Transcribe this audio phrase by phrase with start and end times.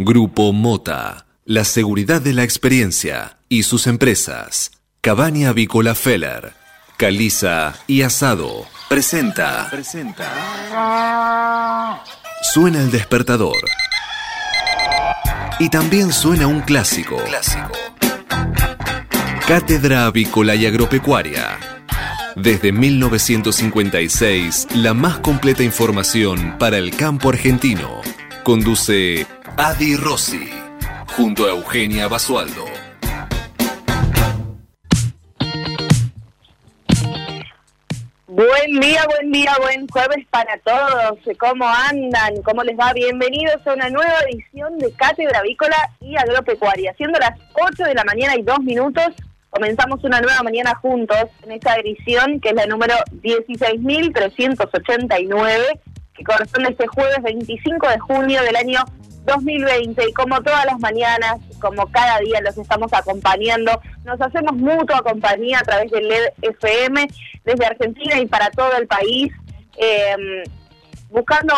[0.00, 4.70] Grupo Mota, la seguridad de la experiencia y sus empresas.
[5.00, 6.52] Cabaña Avícola Feller,
[6.96, 8.64] Caliza y Asado.
[8.88, 9.66] Presenta.
[9.68, 10.32] Presenta.
[12.42, 13.56] Suena el despertador.
[15.58, 17.16] Y también suena un clásico.
[17.24, 17.72] Clásico.
[19.48, 21.58] Cátedra Avícola y Agropecuaria.
[22.36, 28.00] Desde 1956, la más completa información para el campo argentino.
[28.44, 29.26] Conduce
[29.60, 30.48] Adi Rossi,
[31.16, 32.64] junto a Eugenia Basualdo.
[38.28, 41.18] Buen día, buen día, buen jueves para todos.
[41.40, 42.40] ¿Cómo andan?
[42.44, 42.92] ¿Cómo les va?
[42.92, 46.94] Bienvenidos a una nueva edición de Cátedra Avícola y Agropecuaria.
[46.96, 49.08] Siendo las 8 de la mañana y 2 minutos,
[49.50, 55.80] comenzamos una nueva mañana juntos en esta edición que es la número 16.389,
[56.14, 58.84] que corresponde este jueves 25 de junio del año
[59.28, 65.02] 2020 y como todas las mañanas, como cada día los estamos acompañando, nos hacemos mutua
[65.02, 67.06] compañía a través del LED FM
[67.44, 69.32] desde Argentina y para todo el país,
[69.76, 70.42] em,
[71.10, 71.54] buscando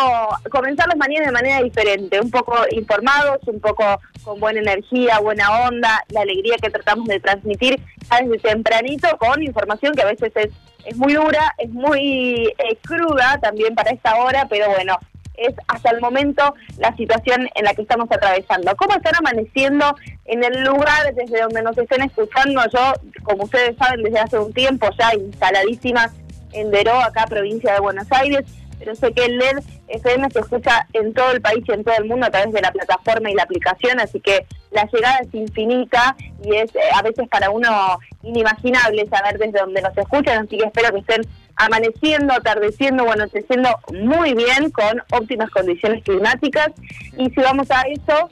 [0.51, 3.85] comenzar las mañanas de manera diferente, un poco informados, un poco
[4.23, 9.95] con buena energía, buena onda, la alegría que tratamos de transmitir desde tempranito con información
[9.95, 10.53] que a veces es,
[10.85, 14.99] es muy dura, es muy eh, cruda también para esta hora, pero bueno,
[15.41, 18.77] es hasta el momento la situación en la que estamos atravesando.
[18.77, 22.63] ¿Cómo están amaneciendo en el lugar desde donde nos estén escuchando?
[22.73, 26.13] Yo, como ustedes saben, desde hace un tiempo ya instaladísima
[26.53, 28.45] en Deró, acá provincia de Buenos Aires,
[28.79, 31.95] pero sé que el LED FM se escucha en todo el país y en todo
[31.97, 35.35] el mundo a través de la plataforma y la aplicación, así que la llegada es
[35.35, 40.57] infinita y es eh, a veces para uno inimaginable saber desde dónde nos escuchan, así
[40.57, 41.23] que espero que estén
[41.61, 46.71] amaneciendo, atardeciendo o anocheciendo muy bien con óptimas condiciones climáticas
[47.17, 48.31] y si vamos a eso,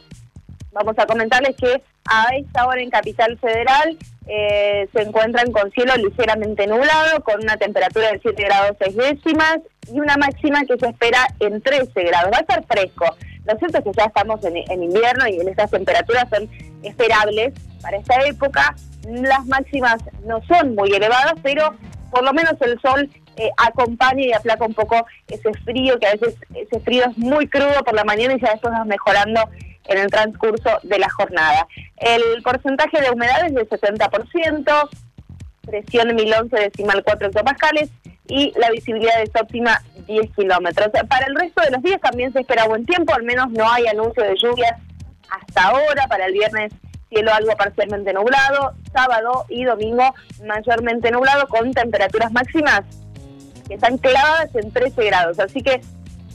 [0.72, 5.94] vamos a comentarles que a esta hora en Capital Federal eh, se encuentran con cielo
[5.96, 9.58] ligeramente nublado, con una temperatura de 7 grados 6 décimas
[9.92, 12.30] y una máxima que se espera en 13 grados.
[12.32, 13.04] Va a estar fresco.
[13.46, 16.48] Lo cierto es que ya estamos en, invierno y en estas temperaturas son
[16.82, 17.52] esperables
[17.82, 18.74] para esta época.
[19.06, 21.74] Las máximas no son muy elevadas, pero
[22.10, 26.12] por lo menos el sol eh, acompaña y aplaca un poco ese frío, que a
[26.12, 29.48] veces ese frío es muy crudo por la mañana y ya después va mejorando
[29.86, 31.66] en el transcurso de la jornada.
[31.96, 34.88] El porcentaje de humedad es del 70%,
[35.62, 37.90] presión 1011 decimal 4 hectopascales
[38.26, 40.88] y la visibilidad es óptima 10 kilómetros.
[41.08, 43.86] Para el resto de los días también se espera buen tiempo, al menos no hay
[43.86, 44.72] anuncio de lluvias
[45.30, 46.06] hasta ahora.
[46.08, 46.72] Para el viernes
[47.08, 50.14] cielo algo parcialmente nublado, sábado y domingo
[50.46, 52.82] mayormente nublado con temperaturas máximas
[53.66, 55.38] que están clavadas en 13 grados.
[55.38, 55.80] Así que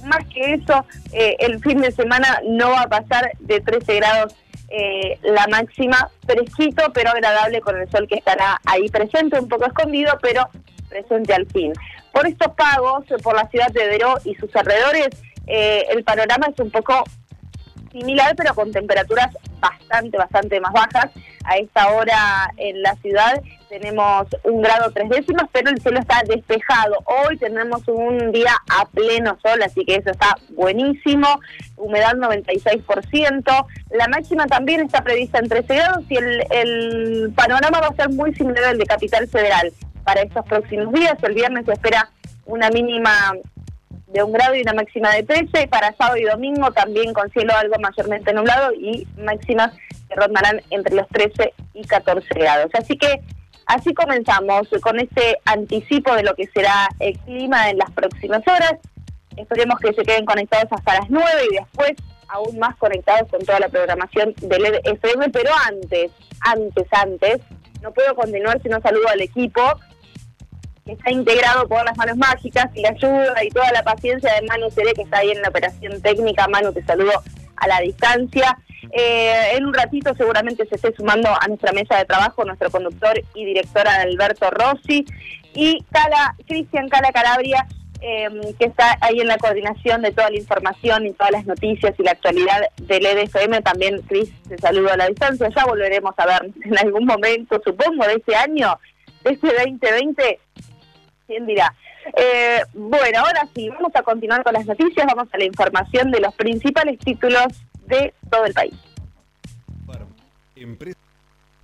[0.05, 4.35] más que eso, eh, el fin de semana no va a pasar de 13 grados
[4.69, 9.65] eh, la máxima, fresquito pero agradable con el sol que estará ahí presente, un poco
[9.65, 10.49] escondido, pero
[10.89, 11.73] presente al fin.
[12.11, 15.09] Por estos pagos, por la ciudad de Veró y sus alrededores,
[15.47, 17.03] eh, el panorama es un poco
[17.93, 19.29] similar, pero con temperaturas
[19.61, 21.11] bastante, bastante más bajas.
[21.45, 26.21] A esta hora en la ciudad tenemos un grado tres décimas, pero el cielo está
[26.27, 26.97] despejado.
[27.05, 31.27] Hoy tenemos un día a pleno sol, así que eso está buenísimo.
[31.77, 33.65] Humedad 96%.
[33.91, 38.09] La máxima también está prevista en 13 grados y el, el panorama va a ser
[38.09, 39.71] muy similar al de Capital Federal
[40.03, 41.15] para estos próximos días.
[41.23, 42.09] El viernes se espera
[42.45, 43.33] una mínima
[44.13, 45.67] de un grado y una máxima de 13.
[45.67, 49.73] Para sábado y domingo también con cielo algo mayormente nublado y máximas
[50.07, 52.71] que rondarán entre los 13 y 14 grados.
[52.75, 53.21] Así que
[53.65, 58.75] así comenzamos con este anticipo de lo que será el clima en las próximas horas.
[59.35, 61.93] Esperemos que se queden conectados hasta las 9 y después
[62.27, 67.41] aún más conectados con toda la programación del FM, pero antes, antes, antes,
[67.81, 69.61] no puedo continuar si no saludo al equipo
[70.85, 74.47] que está integrado por las manos mágicas y la ayuda y toda la paciencia de
[74.47, 76.47] Manu Seré, que está ahí en la operación técnica.
[76.47, 77.11] Manu, te saludo
[77.55, 78.57] a la distancia.
[78.91, 83.19] Eh, en un ratito seguramente se esté sumando a nuestra mesa de trabajo nuestro conductor
[83.33, 85.05] y director Alberto Rossi
[85.53, 87.65] y Cala, Cristian Cala Calabria,
[88.01, 91.93] em, que está ahí en la coordinación de toda la información y todas las noticias
[91.97, 93.61] y la actualidad del EDFM.
[93.61, 95.49] También, Cris, te saludo a la distancia.
[95.55, 98.77] Ya volveremos a ver en algún momento, supongo, de este año,
[99.23, 100.39] de este 2020
[101.27, 101.73] ¿Quién dirá?
[102.17, 106.19] Eh, bueno, ahora sí, vamos a continuar con las noticias, vamos a la información de
[106.19, 107.47] los principales títulos
[107.87, 108.73] de todo el país.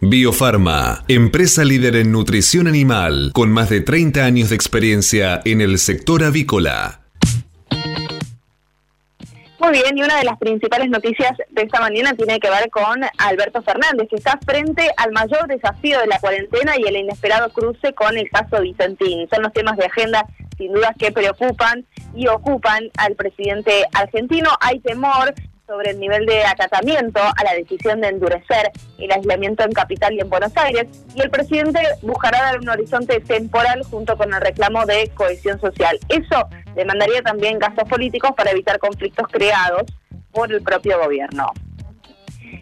[0.01, 5.77] Biofarma, empresa líder en nutrición animal, con más de 30 años de experiencia en el
[5.77, 6.98] sector avícola.
[9.59, 13.01] Muy bien, y una de las principales noticias de esta mañana tiene que ver con
[13.17, 17.93] Alberto Fernández, que está frente al mayor desafío de la cuarentena y el inesperado cruce
[17.93, 19.27] con el caso Vicentín.
[19.29, 20.25] Son los temas de agenda
[20.57, 21.85] sin duda que preocupan
[22.15, 24.49] y ocupan al presidente argentino.
[24.61, 25.33] Hay temor
[25.67, 30.21] sobre el nivel de acatamiento a la decisión de endurecer el aislamiento en Capital y
[30.21, 34.85] en Buenos Aires, y el presidente buscará dar un horizonte temporal junto con el reclamo
[34.87, 35.99] de cohesión social.
[36.09, 39.83] Eso demandaría también gastos políticos para evitar conflictos creados
[40.31, 41.51] por el propio gobierno.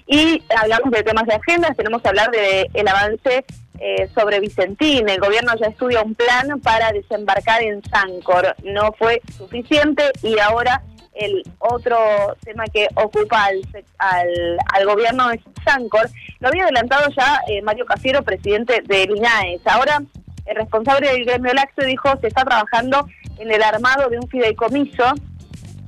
[0.06, 3.46] Y hablamos de temas de agenda, tenemos que hablar del el avance
[3.80, 5.08] eh, sobre Vicentín.
[5.10, 8.56] El gobierno ya estudia un plan para desembarcar en Sancor.
[8.64, 10.82] No fue suficiente y ahora
[11.14, 11.98] el otro
[12.44, 16.10] tema que ocupa al, al, gobierno es Sancor.
[16.40, 19.62] Lo había adelantado ya eh, Mario Cafiero, presidente del INAES.
[19.66, 20.02] Ahora,
[20.46, 23.08] el responsable del gremio Laxe dijo se está trabajando
[23.40, 25.04] en el armado de un fideicomiso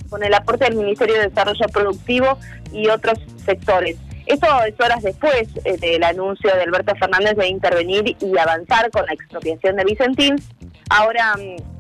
[0.10, 2.38] con el aporte del Ministerio de Desarrollo Productivo
[2.74, 3.98] y otros sectores.
[4.26, 9.06] Esto es horas después eh, del anuncio de Alberto Fernández de intervenir y avanzar con
[9.06, 10.36] la expropiación de Vicentín.
[10.90, 11.79] Ahora mm,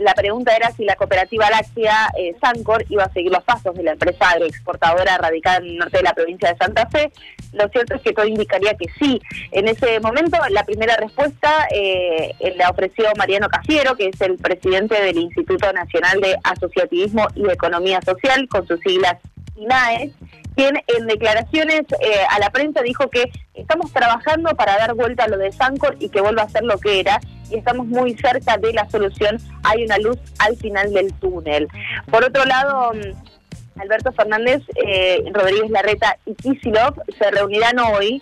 [0.00, 3.82] la pregunta era si la cooperativa láctea eh, Sancor iba a seguir los pasos de
[3.82, 7.12] la empresa agroexportadora radicada en el norte de la provincia de Santa Fe.
[7.52, 9.20] Lo cierto es que todo indicaría que sí.
[9.52, 15.00] En ese momento, la primera respuesta eh, la ofreció Mariano Cafiero, que es el presidente
[15.00, 19.16] del Instituto Nacional de Asociativismo y Economía Social, con sus siglas
[19.56, 20.12] INAES,
[20.58, 25.28] quien en declaraciones eh, a la prensa dijo que estamos trabajando para dar vuelta a
[25.28, 28.56] lo de Sancor y que vuelva a ser lo que era y estamos muy cerca
[28.56, 29.38] de la solución.
[29.62, 31.68] Hay una luz al final del túnel.
[32.10, 38.20] Por otro lado, mm, Alberto Fernández, eh, Rodríguez Larreta y Kisilov se reunirán hoy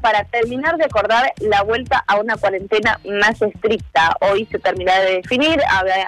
[0.00, 4.16] para terminar de acordar la vuelta a una cuarentena más estricta.
[4.20, 5.60] Hoy se terminará de definir,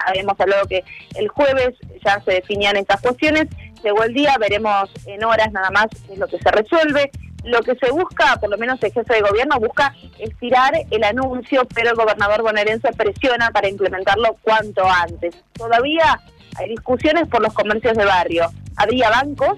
[0.07, 0.83] habíamos hablado que
[1.15, 3.47] el jueves ya se definían estas cuestiones,
[3.83, 7.11] llegó el día, veremos en horas nada más es lo que se resuelve.
[7.43, 11.65] Lo que se busca, por lo menos el jefe de gobierno, busca estirar el anuncio,
[11.73, 15.35] pero el gobernador bonaerense presiona para implementarlo cuanto antes.
[15.53, 16.19] Todavía
[16.57, 18.49] hay discusiones por los comercios de barrio.
[18.75, 19.57] Habría bancos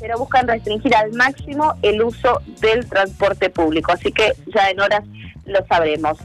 [0.00, 3.92] pero buscan restringir al máximo el uso del transporte público.
[3.92, 5.02] Así que ya en horas
[5.46, 6.18] lo sabremos.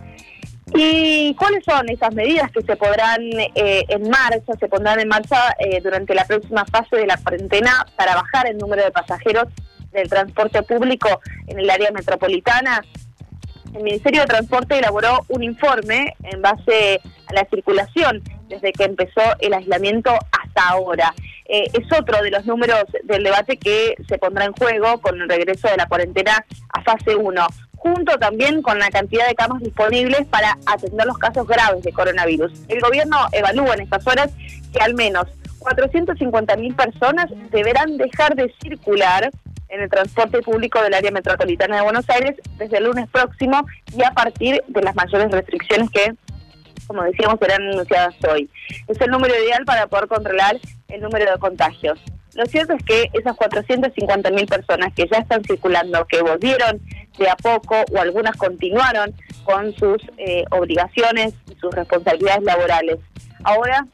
[0.75, 3.21] ¿Y cuáles son esas medidas que se podrán
[3.55, 7.85] eh, en marcha, se pondrán en marcha eh, durante la próxima fase de la cuarentena
[7.95, 9.45] para bajar el número de pasajeros
[9.91, 12.83] del transporte público en el área metropolitana?
[13.73, 19.21] El Ministerio de Transporte elaboró un informe en base a la circulación desde que empezó
[19.39, 21.13] el aislamiento hasta ahora.
[21.45, 25.29] Eh, es otro de los números del debate que se pondrá en juego con el
[25.29, 27.47] regreso de la cuarentena a fase 1,
[27.79, 32.51] junto también con la cantidad de camas disponibles para atender los casos graves de coronavirus.
[32.67, 34.31] El gobierno evalúa en estas horas
[34.73, 35.25] que al menos
[35.59, 39.29] 450.000 personas deberán dejar de circular
[39.69, 43.65] en el transporte público del área metropolitana de Buenos Aires desde el lunes próximo
[43.95, 46.13] y a partir de las mayores restricciones que
[46.87, 48.49] como decíamos, serán anunciadas hoy.
[48.87, 51.99] Es el número ideal para poder controlar el número de contagios.
[52.39, 56.79] Lo cierto es que esas 450 mil personas que ya están circulando, que volvieron
[57.17, 59.13] de a poco o algunas continuaron
[59.43, 62.95] con sus eh, obligaciones y sus responsabilidades laborales,
[63.43, 63.85] ahora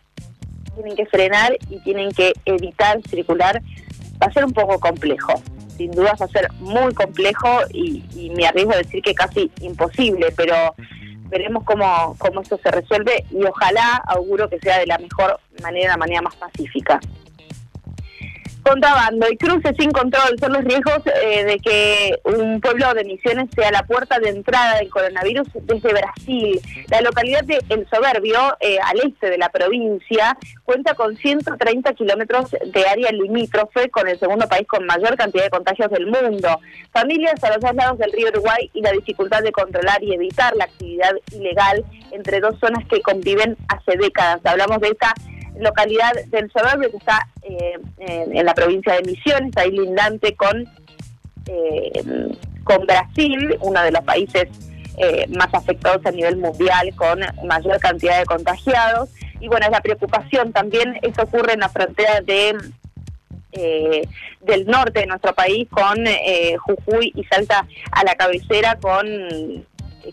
[0.76, 3.64] tienen que frenar y tienen que evitar circular,
[4.22, 5.42] va a ser un poco complejo.
[5.76, 9.50] Sin duda va a ser muy complejo y, y me arriesgo a decir que casi
[9.62, 10.76] imposible, pero
[11.30, 15.90] veremos cómo, cómo esto se resuelve y ojalá auguro que sea de la mejor manera,
[15.90, 17.00] la manera más pacífica.
[18.66, 23.48] Contrabando y cruces sin control son los riesgos eh, de que un pueblo de Misiones
[23.56, 26.60] sea la puerta de entrada del coronavirus desde Brasil.
[26.90, 32.56] La localidad de El Soberbio, eh, al este de la provincia, cuenta con 130 kilómetros
[32.66, 36.60] de área limítrofe con el segundo país con mayor cantidad de contagios del mundo.
[36.92, 40.56] Familias a los dos lados del río Uruguay y la dificultad de controlar y evitar
[40.56, 44.42] la actividad ilegal entre dos zonas que conviven hace décadas.
[44.44, 45.14] Hablamos de esta
[45.60, 50.66] localidad del suburbio que está eh, en, la provincia de Misiones, ahí lindante con,
[51.48, 52.04] eh,
[52.64, 54.48] con Brasil, uno de los países
[54.98, 59.10] eh, más afectados a nivel mundial con mayor cantidad de contagiados.
[59.40, 62.56] Y bueno, es la preocupación también, esto ocurre en la frontera de
[64.42, 65.96] del norte de nuestro país con
[66.60, 69.08] Jujuy y Salta a la cabecera con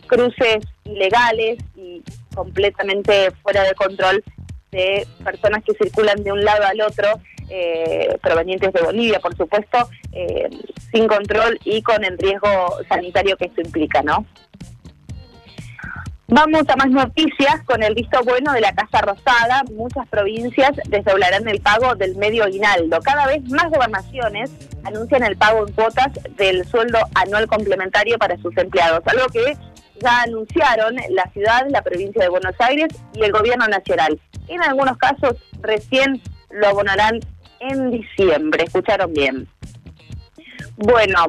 [0.07, 2.05] cruces ilegales y
[2.37, 4.23] completamente fuera de control
[4.73, 9.89] de personas que circulan de un lado al otro, eh, provenientes de Bolivia, por supuesto,
[10.13, 10.49] eh,
[10.91, 12.49] sin control y con el riesgo
[12.89, 14.27] sanitario que esto implica, ¿no?
[16.29, 19.65] Vamos a más noticias con el visto bueno de la Casa Rosada.
[19.75, 23.01] Muchas provincias desdoblarán el pago del medio aguinaldo.
[23.03, 24.51] Cada vez más gobernaciones
[24.85, 29.59] anuncian el pago en cuotas del sueldo anual complementario para sus empleados, algo que
[30.01, 34.19] ya anunciaron la ciudad, la provincia de Buenos Aires y el gobierno nacional.
[34.53, 37.21] En algunos casos recién lo abonarán
[37.61, 38.65] en diciembre.
[38.65, 39.49] ¿Escucharon bien?
[40.77, 41.25] Bueno,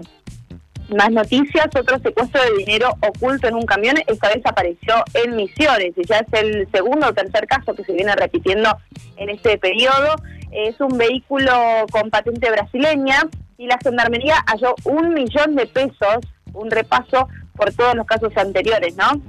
[0.90, 5.94] más noticias, otro secuestro de dinero oculto en un camión, esta vez apareció en Misiones
[5.96, 8.78] y ya es el segundo o tercer caso que se viene repitiendo
[9.16, 10.16] en este periodo.
[10.52, 13.22] Es un vehículo con patente brasileña
[13.58, 16.18] y la Gendarmería halló un millón de pesos,
[16.54, 19.22] un repaso por todos los casos anteriores, ¿no?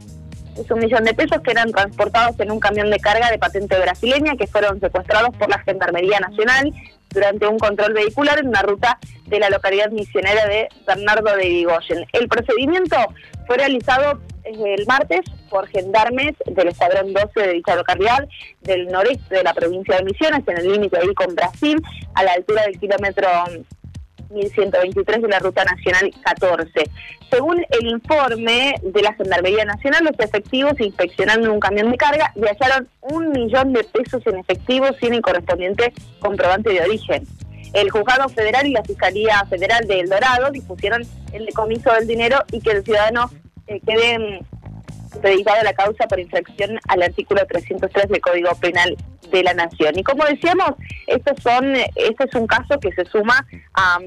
[0.56, 3.78] Es un millón de pesos que eran transportados en un camión de carga de patente
[3.78, 6.72] brasileña que fueron secuestrados por la Gendarmería Nacional
[7.10, 12.06] durante un control vehicular en una ruta de la localidad misionera de Bernardo de Vigoyen.
[12.12, 12.96] El procedimiento
[13.46, 18.28] fue realizado el martes por gendarmes del Escuadrón 12 de dicha localidad
[18.60, 21.80] del noreste de la provincia de Misiones, en el límite ahí con Brasil,
[22.14, 23.28] a la altura del kilómetro
[24.34, 26.90] 1123 de la Ruta Nacional 14.
[27.30, 32.42] Según el informe de la Gendarmería Nacional, los efectivos inspeccionando un camión de carga y
[32.42, 37.26] hallaron un millón de pesos en efectivo sin el correspondiente comprobante de origen.
[37.72, 42.38] El Juzgado Federal y la Fiscalía Federal de El Dorado dispusieron el decomiso del dinero
[42.52, 43.30] y que el ciudadano
[43.66, 44.44] eh, quede
[45.22, 48.96] dedicado a la causa por infracción al artículo 303 del Código Penal
[49.30, 49.98] de la Nación.
[49.98, 50.72] Y como decíamos,
[51.06, 53.98] estos son, este es un caso que se suma a,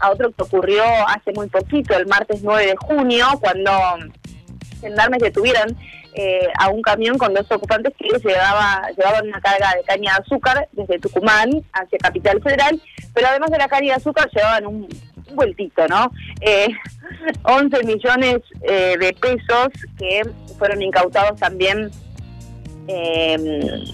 [0.00, 3.72] a otro que ocurrió hace muy poquito, el martes 9 de junio, cuando
[4.80, 5.76] gendarmes detuvieron
[6.14, 10.22] eh, a un camión con dos ocupantes que llevaba, llevaban una carga de caña de
[10.22, 12.82] azúcar desde Tucumán hacia Capital Federal,
[13.14, 14.88] pero además de la caña de azúcar llevaban un,
[15.34, 16.10] vueltito, ¿no?
[16.40, 16.68] Eh,
[17.42, 19.68] 11 millones eh, de pesos
[19.98, 20.22] que
[20.58, 21.90] fueron incautados también
[22.86, 23.84] em,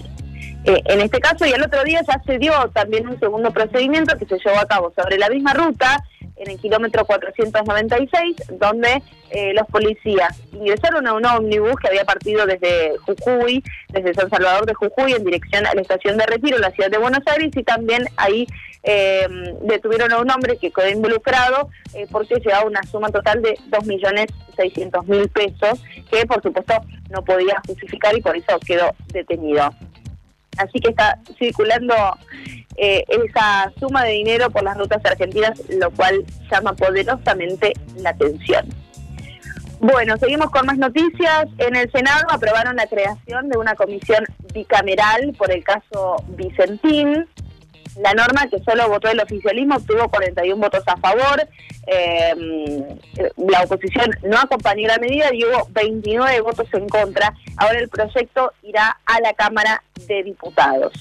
[0.67, 4.17] eh, en este caso y el otro día ya se dio también un segundo procedimiento
[4.17, 6.03] que se llevó a cabo sobre la misma ruta
[6.35, 12.45] en el kilómetro 496, donde eh, los policías ingresaron a un ómnibus que había partido
[12.45, 16.71] desde Jujuy, desde San Salvador de Jujuy, en dirección a la estación de Retiro, la
[16.71, 18.45] ciudad de Buenos Aires, y también ahí
[18.83, 19.25] eh,
[19.63, 25.31] detuvieron a un hombre que quedó involucrado eh, porque llevaba una suma total de 2.600.000
[25.31, 25.81] pesos,
[26.11, 26.73] que por supuesto
[27.09, 29.73] no podía justificar y por eso quedó detenido.
[30.57, 31.93] Así que está circulando
[32.77, 38.67] eh, esa suma de dinero por las rutas argentinas, lo cual llama poderosamente la atención.
[39.79, 41.47] Bueno, seguimos con más noticias.
[41.59, 47.27] En el Senado aprobaron la creación de una comisión bicameral por el caso Vicentín.
[47.99, 51.47] La norma que solo votó el oficialismo obtuvo 41 votos a favor.
[51.87, 52.83] Em,
[53.37, 57.33] la oposición no acompañó la medida y hubo 29 votos en contra.
[57.57, 60.93] Ahora el proyecto irá a la Cámara de Diputados.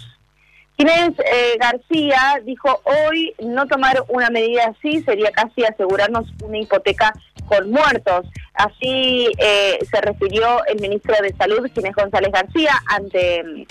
[0.78, 7.12] Inés eh, García dijo hoy no tomar una medida así sería casi asegurarnos una hipoteca
[7.46, 8.26] con muertos.
[8.54, 13.66] Así eh, se refirió el ministro de Salud, Ginés González García, ante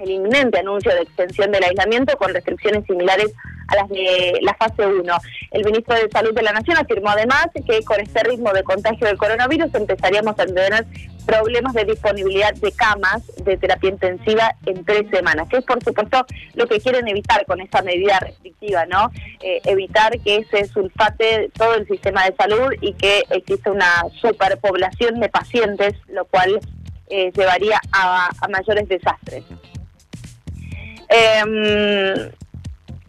[0.00, 3.32] el inminente anuncio de extensión del aislamiento con restricciones similares
[3.68, 5.14] a las de la fase 1.
[5.52, 9.06] El ministro de Salud de la Nación afirmó además que con este ritmo de contagio
[9.06, 10.86] del coronavirus empezaríamos a tener
[11.26, 16.24] problemas de disponibilidad de camas de terapia intensiva en tres semanas, que es por supuesto
[16.54, 19.10] lo que quieren evitar con esta medida restrictiva, ¿no?
[19.40, 25.20] Eh, evitar que se sulfate todo el sistema de salud y que exista una superpoblación
[25.20, 26.60] de pacientes, lo cual
[27.08, 29.44] eh, llevaría a, mayores desastres.
[31.10, 32.30] Em,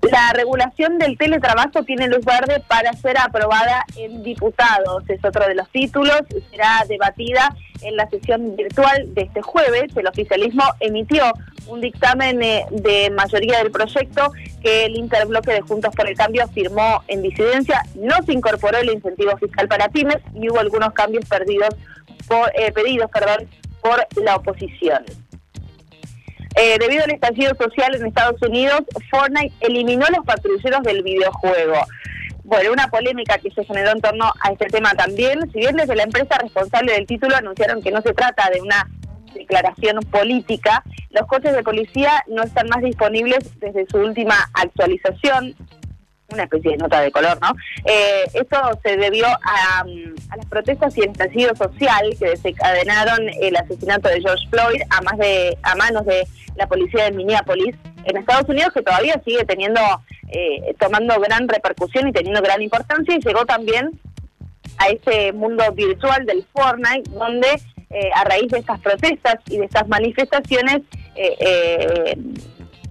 [0.02, 5.04] la regulación del teletrabajo tiene luz verde para ser aprobada en diputados.
[5.08, 6.22] Es otro de los títulos.
[6.50, 9.96] Será debatida en la sesión virtual de este jueves.
[9.96, 11.32] El oficialismo emitió
[11.68, 14.32] un dictamen eh, de mayoría del proyecto
[14.64, 17.84] que el interbloque de Juntos por el Cambio firmó en disidencia.
[17.94, 21.76] No se incorporó el incentivo fiscal para pymes y hubo algunos cambios perdidos
[22.28, 23.48] por, eh, pedidos perdón,
[23.82, 25.04] por la oposición.
[26.56, 31.78] Eh, debido al estallido social en Estados Unidos, Fortnite eliminó los patrulleros del videojuego.
[32.44, 35.50] Bueno, una polémica que se generó en torno a este tema también.
[35.52, 38.90] Si bien desde la empresa responsable del título anunciaron que no se trata de una
[39.34, 45.56] declaración política, los coches de policía no están más disponibles desde su última actualización
[46.34, 47.54] una especie de nota de color, ¿no?
[47.86, 49.86] Eh, esto se debió a,
[50.36, 55.02] las protestas y el estallido social que desencadenaron el asesinato de George Floyd a,
[55.76, 59.82] manos de la policía de Minneapolis en Estados Unidos, que todavía sigue teniendo,
[60.30, 64.00] eh, tomando gran repercusión y teniendo gran importancia, y llegó también
[64.78, 67.48] a ese mundo virtual del Fortnite, donde
[68.16, 70.82] a raíz de estas protestas y de estas manifestaciones,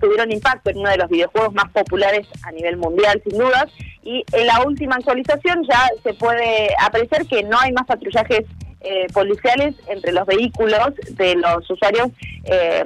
[0.00, 3.66] tuvieron impacto en uno de los videojuegos más populares a nivel mundial, sin dudas.
[4.02, 8.44] Y en la última actualización ya se puede apreciar que no hay más patrullajes
[8.80, 12.08] eh, policiales entre los vehículos de los usuarios
[12.44, 12.84] eh,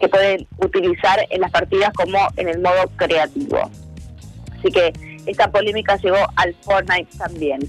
[0.00, 3.70] que pueden utilizar en las partidas como en el modo creativo.
[4.58, 4.92] Así que
[5.26, 7.60] esta polémica llegó al Fortnite también.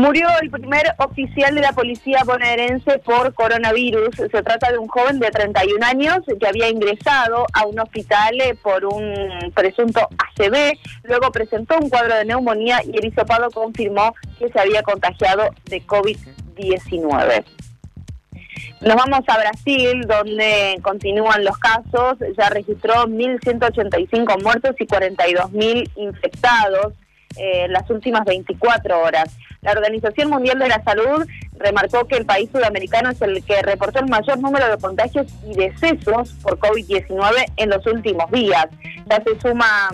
[0.00, 4.16] Murió el primer oficial de la policía bonaerense por coronavirus.
[4.16, 8.56] Se trata de un joven de 31 años que había ingresado a un hospital eh,
[8.62, 10.78] por un presunto ACV.
[11.02, 15.82] Luego presentó un cuadro de neumonía y el hisopado confirmó que se había contagiado de
[15.82, 17.44] COVID-19.
[18.80, 22.16] Nos vamos a Brasil, donde continúan los casos.
[22.38, 26.94] Ya registró 1.185 muertos y 42.000 infectados
[27.36, 29.36] eh, las últimas 24 horas.
[29.62, 31.26] La Organización Mundial de la Salud
[31.58, 35.54] remarcó que el país sudamericano es el que reportó el mayor número de contagios y
[35.54, 38.66] decesos por COVID-19 en los últimos días.
[39.08, 39.90] Ya se suma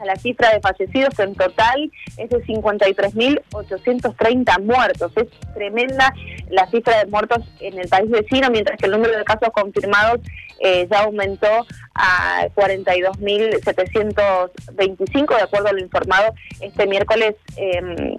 [0.00, 5.12] a la cifra de fallecidos en total es de 53.830 muertos.
[5.16, 6.14] Es tremenda
[6.48, 10.20] la cifra de muertos en el país vecino, mientras que el número de casos confirmados
[10.60, 17.34] eh, ya aumentó a 42.725, de acuerdo a lo informado este miércoles.
[17.56, 18.16] Eh,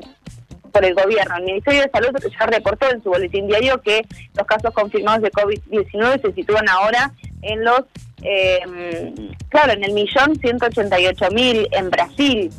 [0.71, 1.35] por el gobierno.
[1.37, 5.31] El Ministerio de Salud ya reportó en su boletín diario que los casos confirmados de
[5.31, 7.81] COVID-19 se sitúan ahora en los,
[8.21, 9.13] eh,
[9.49, 12.51] claro, en el millón 188 mil en Brasil,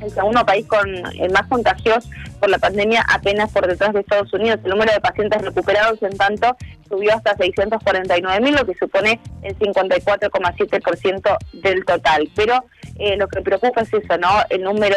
[0.00, 2.08] el segundo país con el más contagios
[2.40, 4.58] por la pandemia apenas por detrás de Estados Unidos.
[4.64, 6.56] El número de pacientes recuperados, en tanto,
[6.88, 12.28] subió hasta 649 mil, lo que supone el 54,7% del total.
[12.34, 12.64] Pero
[12.98, 14.28] eh, lo que preocupa es eso, ¿no?
[14.50, 14.96] El número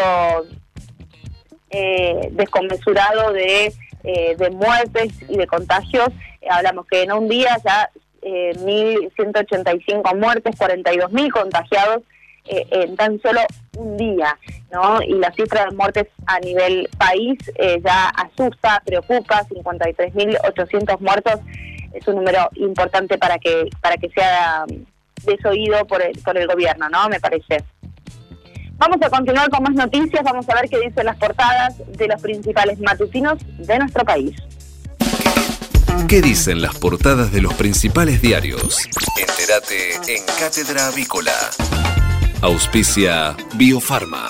[1.69, 3.73] eh, desconmensurado de,
[4.03, 6.09] eh, de muertes y de contagios.
[6.41, 7.89] Eh, hablamos que en un día ya
[8.25, 12.03] eh, 1.185 muertes, 42.000 contagiados
[12.47, 13.41] en tan solo
[13.75, 14.37] un día,
[14.71, 15.01] ¿no?
[15.01, 17.39] Y la cifra de muertes a nivel país
[17.83, 21.39] ya asusta, preocupa, 53.800 muertos
[21.95, 24.65] es un número importante para que para que sea
[25.25, 27.09] desoído por el, por el gobierno, ¿no?
[27.09, 27.63] Me parece.
[28.77, 32.21] Vamos a continuar con más noticias, vamos a ver qué dicen las portadas de los
[32.21, 34.35] principales matutinos de nuestro país.
[36.07, 38.87] ¿Qué dicen las portadas de los principales diarios?
[39.17, 41.33] Entérate en Cátedra Avícola.
[42.41, 44.29] Auspicia Biofarma.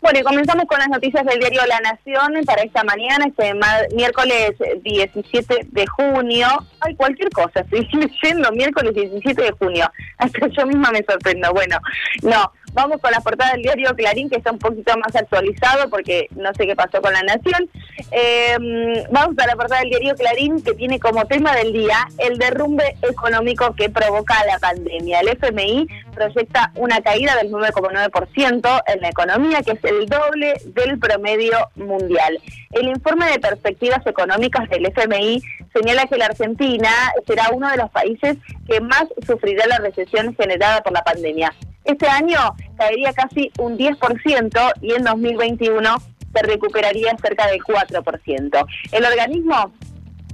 [0.00, 3.52] Bueno, y comenzamos con las noticias del diario La Nación para esta mañana, este
[3.94, 6.46] miércoles 17 de junio.
[6.80, 9.90] Ay, cualquier cosa, estoy leyendo miércoles 17 de junio.
[10.16, 11.52] Hasta yo misma me sorprendo.
[11.52, 11.78] Bueno,
[12.22, 16.28] no, Vamos con la portada del diario Clarín, que está un poquito más actualizado porque
[16.36, 17.68] no sé qué pasó con la Nación.
[18.10, 22.38] Em, vamos a la portada del diario Clarín, que tiene como tema del día el
[22.38, 25.20] derrumbe económico que provoca la pandemia.
[25.20, 30.98] El FMI proyecta una caída del 9,9% en la economía, que es el doble del
[30.98, 32.38] promedio mundial.
[32.72, 36.90] El informe de perspectivas económicas del FMI señala que la Argentina
[37.26, 38.36] será uno de los países
[38.68, 41.52] que más sufrirá la recesión generada por la pandemia.
[41.88, 45.96] Este año caería casi un 10% y en 2021
[46.34, 48.66] se recuperaría cerca del 4%.
[48.92, 49.72] El organismo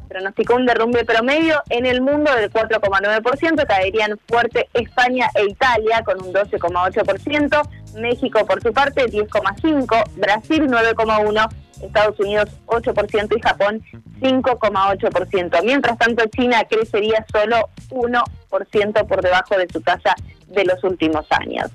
[0.08, 6.20] pronosticó un derrumbe promedio en el mundo del 4,9%, caerían fuerte España e Italia con
[6.24, 7.68] un 12,8%,
[8.00, 11.48] México por su parte 10,5%, Brasil 9,1%,
[11.82, 13.82] Estados Unidos 8% y Japón
[14.20, 15.62] 5,8%.
[15.64, 20.16] Mientras tanto, China crecería solo 1% por debajo de su tasa
[20.54, 21.70] de los últimos años.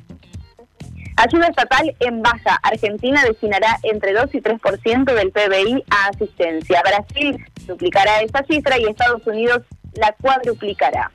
[1.17, 2.57] Ayuda estatal en baja.
[2.63, 6.81] Argentina destinará entre 2 y 3% del PBI a asistencia.
[6.81, 9.63] Brasil duplicará esa cifra y Estados Unidos
[9.95, 11.11] la cuadruplicará.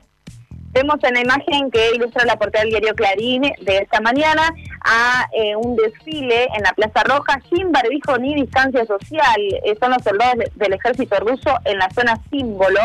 [0.75, 5.25] Vemos en la imagen que ilustra la portada del diario Clarín de esta mañana a
[5.31, 9.41] eh, un desfile en la Plaza Roja sin barbijo ni distancia social.
[9.63, 12.81] Eh, son los soldados del ejército ruso en la zona símbolo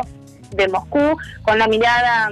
[0.52, 2.30] de Moscú con la mirada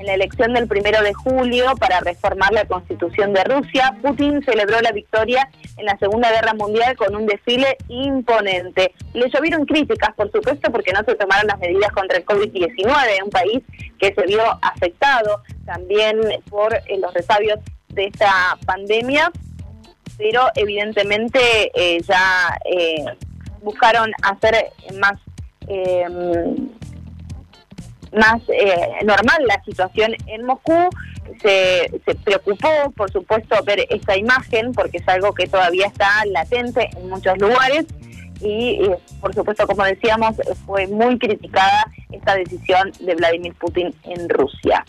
[0.00, 4.80] en la elección del primero de julio para reformar la constitución de Rusia, Putin celebró
[4.80, 8.94] la victoria en la Segunda Guerra Mundial con un desfile imponente.
[9.12, 13.30] Le llovieron críticas, por supuesto, porque no se tomaron las medidas contra el COVID-19, un
[13.30, 13.62] país
[13.98, 17.58] que se vio afectado también por eh, los resabios
[17.90, 19.30] de esta pandemia,
[20.16, 23.04] pero evidentemente eh, ya eh,
[23.60, 24.54] buscaron hacer
[24.98, 25.18] más
[28.12, 30.90] más eh, normal la situación en Moscú.
[31.42, 36.90] se, se preocupó, por supuesto, ver esta imagen, porque es algo que todavía está latente
[36.96, 37.86] en muchos lugares
[38.40, 38.80] y,
[39.20, 44.84] por supuesto, como decíamos, fue muy criticada esta decisión de Vladimir Putin en Rusia.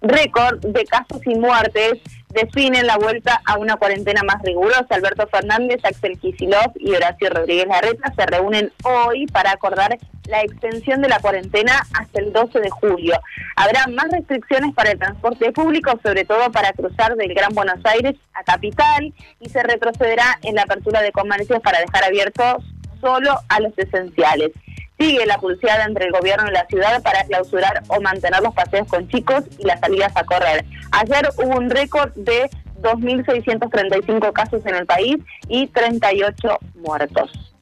[0.00, 1.94] Récord de casos y muertes
[2.36, 4.86] definen la vuelta a una cuarentena más rigurosa.
[4.90, 11.00] Alberto Fernández, Axel Kisilov y Horacio Rodríguez Larreta se reúnen hoy para acordar la extensión
[11.00, 13.18] de la cuarentena hasta el 12 de julio.
[13.56, 18.16] Habrá más restricciones para el transporte público, sobre todo para cruzar del Gran Buenos Aires
[18.34, 22.64] a Capital, y se retrocederá en la apertura de comercios para dejar abiertos
[23.00, 24.52] solo a los esenciales.
[24.98, 28.88] Sigue la pulseada entre el gobierno y la ciudad para clausurar o mantener los paseos
[28.88, 30.64] con chicos y las salidas a correr.
[30.92, 32.48] Ayer hubo un récord de
[32.80, 35.16] 2.635 casos en el país
[35.48, 37.55] y 38 muertos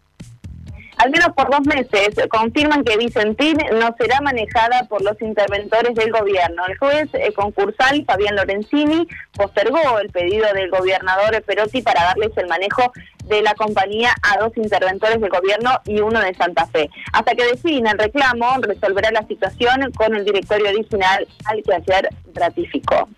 [1.05, 6.11] al menos por dos meses, confirman que Vicentín no será manejada por los interventores del
[6.11, 6.63] gobierno.
[6.67, 12.47] El juez eh, concursal, Fabián Lorenzini, postergó el pedido del gobernador Perotti para darles el
[12.47, 12.91] manejo
[13.25, 16.89] de la compañía a dos interventores del gobierno y uno de Santa Fe.
[17.13, 22.09] Hasta que defina el reclamo, resolverá la situación con el directorio original al que ayer
[22.33, 23.11] ratificó.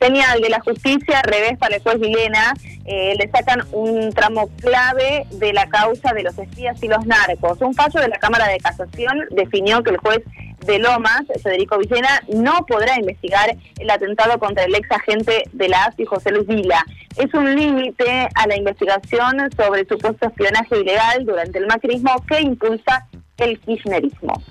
[0.00, 2.54] Señal de la justicia, revés para el juez Vilena,
[2.86, 7.60] eh, le sacan un tramo clave de la causa de los espías y los narcos.
[7.60, 10.22] Un fallo de la Cámara de Casación definió que el juez
[10.64, 15.84] de Lomas, Federico Villena, no podrá investigar el atentado contra el ex agente de la
[15.86, 16.84] AFI, José Luis Vila.
[17.16, 23.06] Es un límite a la investigación sobre supuesto espionaje ilegal durante el macrismo que impulsa
[23.38, 24.42] el kirchnerismo.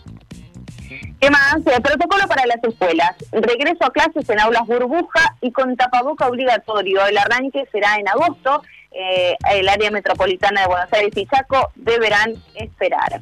[1.19, 1.57] ¿Qué más?
[1.57, 3.15] Eh, protocolo para las escuelas.
[3.31, 7.05] Regreso a clases en aulas burbuja y con tapaboca obligatorio.
[7.05, 8.61] El arranque será en agosto.
[8.91, 13.21] Eh, el área metropolitana de Buenos Aires y Chaco deberán esperar.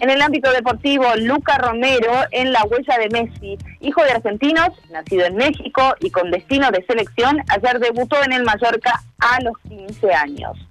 [0.00, 5.26] En el ámbito deportivo, Luca Romero en la huella de Messi, hijo de argentinos, nacido
[5.26, 10.14] en México y con destino de selección, ayer debutó en el Mallorca a los 15
[10.14, 10.69] años.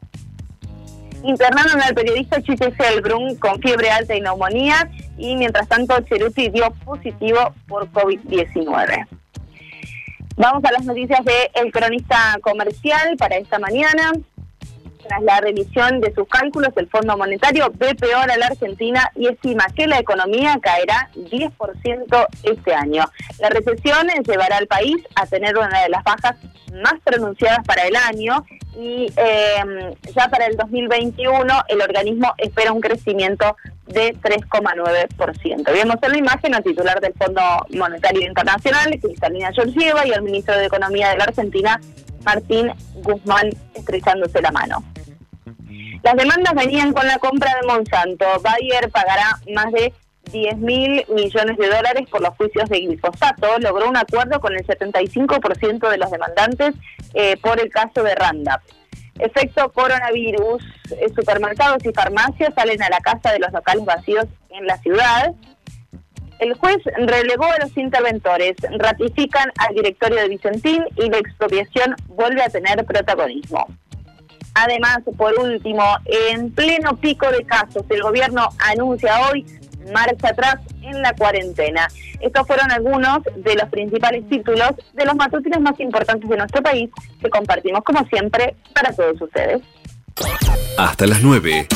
[1.23, 6.71] Internaron al periodista Chite Selbrun con fiebre alta y neumonía y mientras tanto Cheruti dio
[6.85, 9.07] positivo por COVID-19.
[10.37, 14.13] Vamos a las noticias de El Cronista Comercial para esta mañana.
[15.09, 19.25] Tras la revisión de sus cálculos, el Fondo Monetario ve peor a la Argentina y
[19.25, 23.05] estima que la economía caerá 10% este año.
[23.39, 26.35] La recesión llevará al país a tener una de las bajas
[26.83, 28.45] más pronunciadas para el año
[28.77, 35.73] y eh, ya para el 2021 el organismo espera un crecimiento de 3,9%.
[35.73, 37.41] Vemos en la imagen al titular del Fondo
[37.75, 41.81] Monetario Internacional, Cristalina Georgieva, y al ministro de Economía de la Argentina,
[42.23, 44.83] Martín Guzmán, estrechándose la mano.
[46.03, 48.25] Las demandas venían con la compra de Monsanto.
[48.41, 49.93] Bayer pagará más de
[50.31, 53.59] 10 mil millones de dólares por los juicios de glifosato.
[53.59, 56.75] Logró un acuerdo con el 75% de los demandantes
[57.13, 58.61] eh, por el caso de Randap.
[59.17, 64.65] Efecto coronavirus, eh, supermercados y farmacias salen a la casa de los locales vacíos en
[64.65, 65.33] la ciudad.
[66.39, 72.41] El juez relegó a los interventores, ratifican al directorio de Vicentín y la expropiación vuelve
[72.41, 73.67] a tener protagonismo.
[74.61, 79.45] Además, por último, en pleno pico de casos, el gobierno anuncia hoy
[79.93, 81.87] marcha atrás en la cuarentena.
[82.19, 86.89] Estos fueron algunos de los principales títulos de los matutinos más importantes de nuestro país
[87.21, 89.61] que compartimos como siempre para todos ustedes.
[90.77, 91.67] Hasta las 9.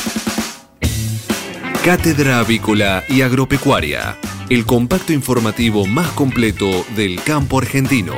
[1.85, 4.17] Cátedra Avícola y Agropecuaria,
[4.49, 8.15] el compacto informativo más completo del campo argentino.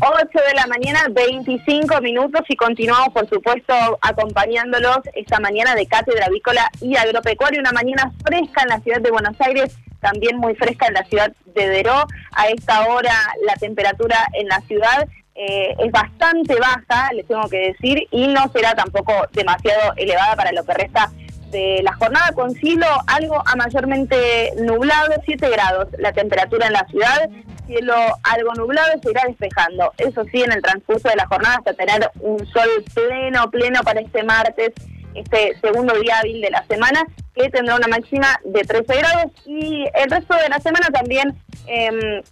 [0.00, 6.26] 8 de la mañana, 25 minutos y continuamos, por supuesto, acompañándolos esta mañana de Cátedra
[6.26, 10.86] Avícola y Agropecuaria, una mañana fresca en la ciudad de Buenos Aires, también muy fresca
[10.86, 12.06] en la ciudad de Deró.
[12.32, 13.14] A esta hora
[13.46, 18.50] la temperatura en la ciudad eh, es bastante baja, les tengo que decir, y no
[18.52, 21.10] será tampoco demasiado elevada para lo que resta
[21.50, 26.86] de la jornada con cielo algo a mayormente nublado, 7 grados la temperatura en la
[26.86, 27.30] ciudad,
[27.66, 29.92] cielo algo nublado se irá despejando.
[29.98, 34.00] Eso sí, en el transcurso de la jornada hasta tener un sol pleno, pleno para
[34.00, 34.72] este martes,
[35.14, 39.84] este segundo día hábil de la semana, que tendrá una máxima de 13 grados y
[39.94, 42.22] el resto de la semana también em,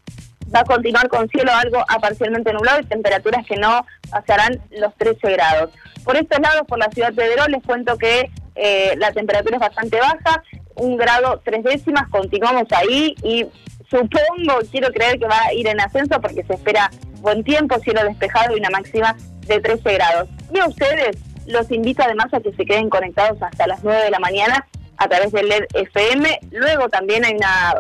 [0.55, 4.95] va a continuar con cielo algo a parcialmente nublado y temperaturas que no pasarán los
[4.97, 5.71] 13 grados.
[6.05, 9.61] Por estos lados, por la ciudad de Verón, les cuento que eh, la temperatura es
[9.61, 10.43] bastante baja,
[10.77, 13.47] un grado tres décimas, continuamos ahí y
[13.89, 16.91] supongo, quiero creer que va a ir en ascenso porque se espera
[17.21, 19.17] buen tiempo, cielo despejado y una máxima
[19.47, 20.29] de 13 grados.
[20.53, 21.17] Y a ustedes
[21.47, 24.67] los invito además a que se queden conectados hasta las 9 de la mañana
[24.97, 26.41] a través del LED FM.
[26.51, 27.75] Luego también hay una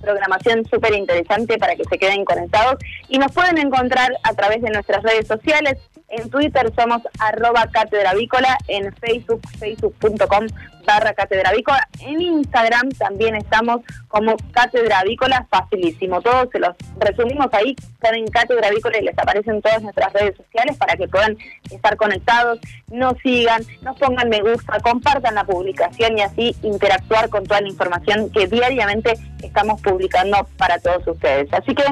[0.00, 2.76] programación súper interesante para que se queden conectados
[3.08, 5.76] y nos pueden encontrar a través de nuestras redes sociales.
[6.10, 10.46] En Twitter somos arroba catedravícola, en Facebook, facebook.com
[10.84, 11.86] barra catedravícola.
[12.00, 16.20] En Instagram también estamos como catedravícola, facilísimo.
[16.20, 20.76] Todos se los resumimos ahí, están en catedravícola y les aparecen todas nuestras redes sociales
[20.76, 21.36] para que puedan
[21.70, 27.44] estar conectados, nos sigan, nos pongan me gusta, compartan la publicación y así interactuar con
[27.44, 31.52] toda la información que diariamente estamos publicando para todos ustedes.
[31.52, 31.84] Así que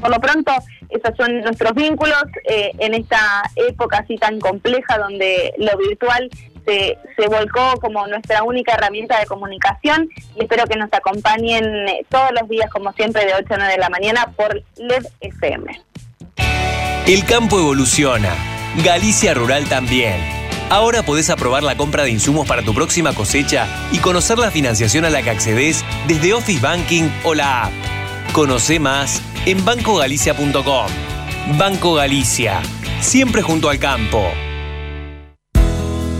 [0.00, 0.52] por lo pronto,
[0.88, 6.28] esos son nuestros vínculos eh, en esta época así tan compleja donde lo virtual
[6.66, 12.04] se, se volcó como nuestra única herramienta de comunicación y espero que nos acompañen eh,
[12.08, 15.80] todos los días, como siempre, de 8 a 9 de la mañana por LED FM.
[17.06, 18.34] El campo evoluciona,
[18.84, 20.14] Galicia Rural también.
[20.70, 25.04] Ahora podés aprobar la compra de insumos para tu próxima cosecha y conocer la financiación
[25.04, 27.99] a la que accedes desde Office Banking o la app.
[28.32, 30.86] Conoce más en bancogalicia.com.
[31.58, 32.62] Banco Galicia,
[33.00, 34.24] siempre junto al campo.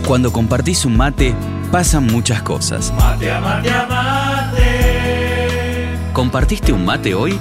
[0.05, 1.33] Cuando compartís un mate,
[1.71, 2.91] pasan muchas cosas.
[2.97, 4.61] Mate mate mate.
[6.11, 7.39] ¿Compartiste un mate hoy?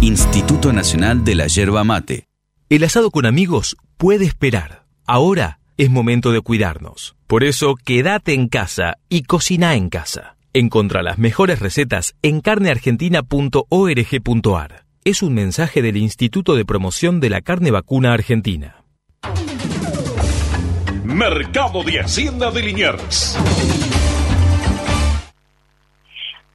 [0.00, 2.26] Instituto Nacional de la Yerba Mate.
[2.68, 4.84] El asado con amigos puede esperar.
[5.06, 7.14] Ahora es momento de cuidarnos.
[7.28, 10.35] Por eso, quédate en casa y cocina en casa.
[10.58, 14.86] Encontra las mejores recetas en carneargentina.org.ar.
[15.04, 18.82] Es un mensaje del Instituto de Promoción de la Carne Vacuna Argentina.
[21.04, 23.38] Mercado de Hacienda de Liniers.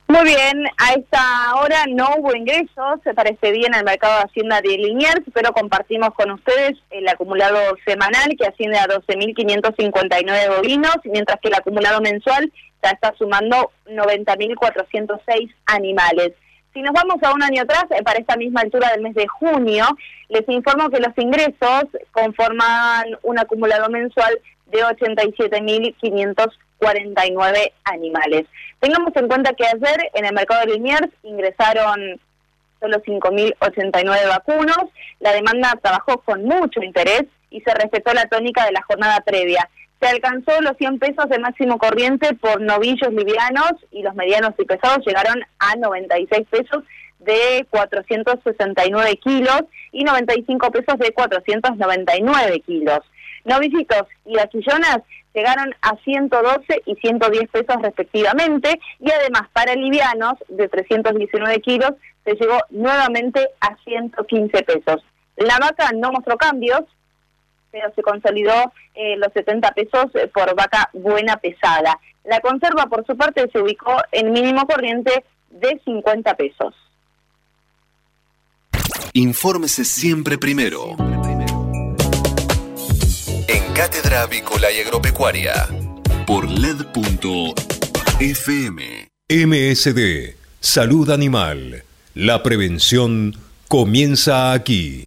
[0.07, 4.23] Muy bien, a esta hora no hubo ingresos para este día en el mercado de
[4.23, 10.95] Hacienda de Liniers, pero compartimos con ustedes el acumulado semanal que asciende a 12.559 bovinos,
[11.05, 12.51] mientras que el acumulado mensual
[12.89, 16.33] está sumando 90.406 animales.
[16.73, 19.27] Si nos vamos a un año atrás, eh, para esta misma altura del mes de
[19.27, 19.85] junio,
[20.29, 28.45] les informo que los ingresos conforman un acumulado mensual de 87.549 animales.
[28.79, 32.21] Tengamos en cuenta que ayer en el mercado de Liniers ingresaron
[32.79, 34.85] solo 5.089 vacunos.
[35.19, 39.69] La demanda trabajó con mucho interés y se respetó la tónica de la jornada previa.
[40.01, 44.65] Se alcanzó los 100 pesos de máximo corriente por novillos livianos y los medianos y
[44.65, 46.83] pesados llegaron a 96 pesos
[47.19, 49.61] de 469 kilos
[49.91, 52.99] y 95 pesos de 499 kilos.
[53.45, 55.01] Novillitos y vaquillonas
[55.35, 61.91] llegaron a 112 y 110 pesos respectivamente y además para livianos de 319 kilos
[62.25, 65.03] se llegó nuevamente a 115 pesos.
[65.37, 66.81] La vaca no mostró cambios,
[67.71, 71.99] pero se consolidó eh, los 70 pesos eh, por vaca buena pesada.
[72.23, 76.75] La conserva, por su parte, se ubicó en mínimo corriente de 50 pesos.
[79.13, 80.95] Infórmese siempre primero.
[83.47, 85.67] En Cátedra Avícola y Agropecuaria.
[86.25, 87.51] Por LED.fm.
[89.29, 90.35] MSD.
[90.59, 91.83] Salud Animal.
[92.13, 93.35] La prevención
[93.67, 95.05] comienza aquí.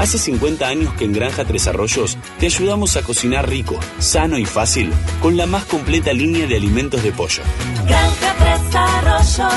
[0.00, 4.46] Hace 50 años que en Granja Tres Arroyos te ayudamos a cocinar rico, sano y
[4.46, 7.42] fácil con la más completa línea de alimentos de pollo.
[7.86, 9.52] Granja Tres Arroyos,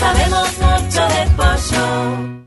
[0.00, 2.40] sabemos mucho de pollo.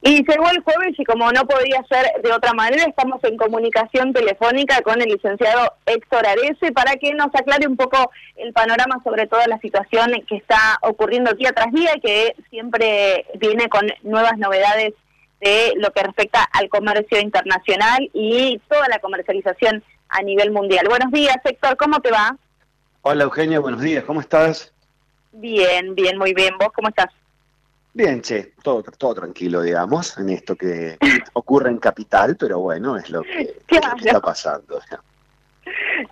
[0.02, 4.13] Y llegó el jueves y como no podía ser de otra manera, estamos en comunicación
[4.13, 9.28] telefónica con el licenciado Héctor Arese para que nos aclare un poco el panorama sobre
[9.28, 14.38] toda la situación que está ocurriendo día tras día y que siempre viene con nuevas
[14.38, 14.94] novedades
[15.42, 20.86] de lo que respecta al comercio internacional y toda la comercialización a nivel mundial.
[20.89, 22.36] Buenos días, Héctor, ¿cómo te va?
[23.01, 24.73] Hola, Eugenia, buenos días, ¿cómo estás?
[25.31, 26.57] Bien, bien, muy bien.
[26.57, 27.07] ¿Vos cómo estás?
[27.93, 30.97] Bien, che, todo, todo tranquilo, digamos, en esto que
[31.33, 34.81] ocurre en Capital, pero bueno, es lo que, está pasando.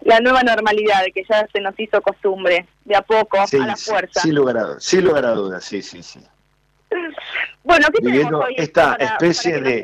[0.01, 4.21] La nueva normalidad, que ya se nos hizo costumbre, de a poco, a la fuerza.
[4.21, 6.21] Sin lugar a, sin lugar a dudas, sí, sí, sí.
[7.63, 9.83] Bueno, ¿qué tenemos hoy esta especie de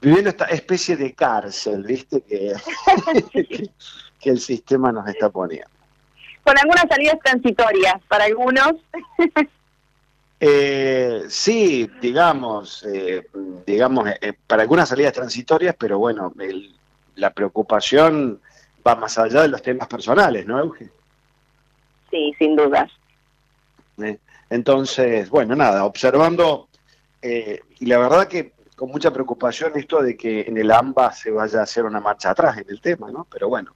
[0.00, 2.22] viviendo esta especie de cárcel, ¿viste?
[2.22, 2.54] Que,
[3.32, 3.70] que,
[4.28, 5.70] el sistema nos está poniendo.
[6.44, 8.74] Con algunas salidas transitorias para algunos.
[10.42, 13.26] Eh, sí, digamos, eh,
[13.66, 16.32] digamos, eh, para algunas salidas transitorias, pero bueno,
[17.16, 18.40] la preocupación
[18.86, 20.88] va más allá de los temas personales, ¿no, Euge?
[22.10, 22.90] Sí, sin dudas.
[24.48, 26.70] entonces, bueno, nada, observando,
[27.20, 31.60] y la verdad que con mucha preocupación esto de que en el AMBA se vaya
[31.60, 33.26] a hacer una marcha atrás en el tema, ¿no?
[33.30, 33.74] Pero bueno,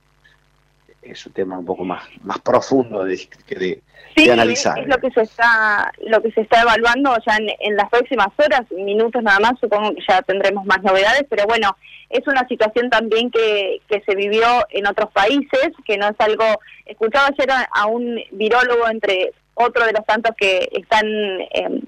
[1.04, 3.16] es un tema un poco más, más profundo de,
[3.48, 3.82] de,
[4.16, 4.78] sí, analizar.
[4.78, 8.62] Es lo que se está, lo que se está evaluando ya en, las próximas horas,
[8.70, 11.76] minutos nada más, supongo que ya tendremos más novedades, pero bueno,
[12.10, 16.44] es una situación también que, que se vivió en otros países, que no es algo,
[16.86, 21.80] escuchaba ayer a, un virólogo entre otro de los tantos que están eh,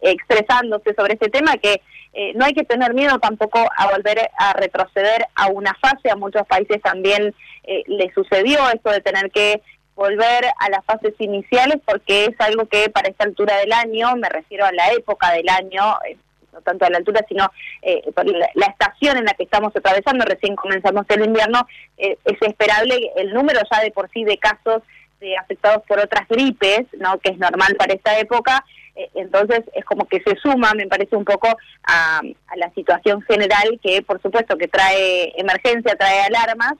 [0.00, 1.80] expresándose sobre este tema, que
[2.14, 6.16] eh, no hay que tener miedo tampoco a volver a retroceder a una fase, a
[6.16, 9.62] muchos países también eh, le sucedió esto de tener que
[9.94, 14.28] volver a las fases iniciales porque es algo que para esta altura del año, me
[14.28, 16.16] refiero a la época del año, eh,
[16.52, 20.24] no tanto a la altura, sino eh, por la, estación en la que estamos atravesando,
[20.26, 24.82] recién comenzamos el invierno, es esperable el número ya de por sí de casos
[25.20, 27.18] de afectados por otras gripes, ¿no?
[27.18, 28.64] que es normal para esta época,
[28.94, 31.48] entonces es como que se suma, me parece un poco
[31.84, 36.74] a, a la situación general que por supuesto que trae emergencia, trae alarmas,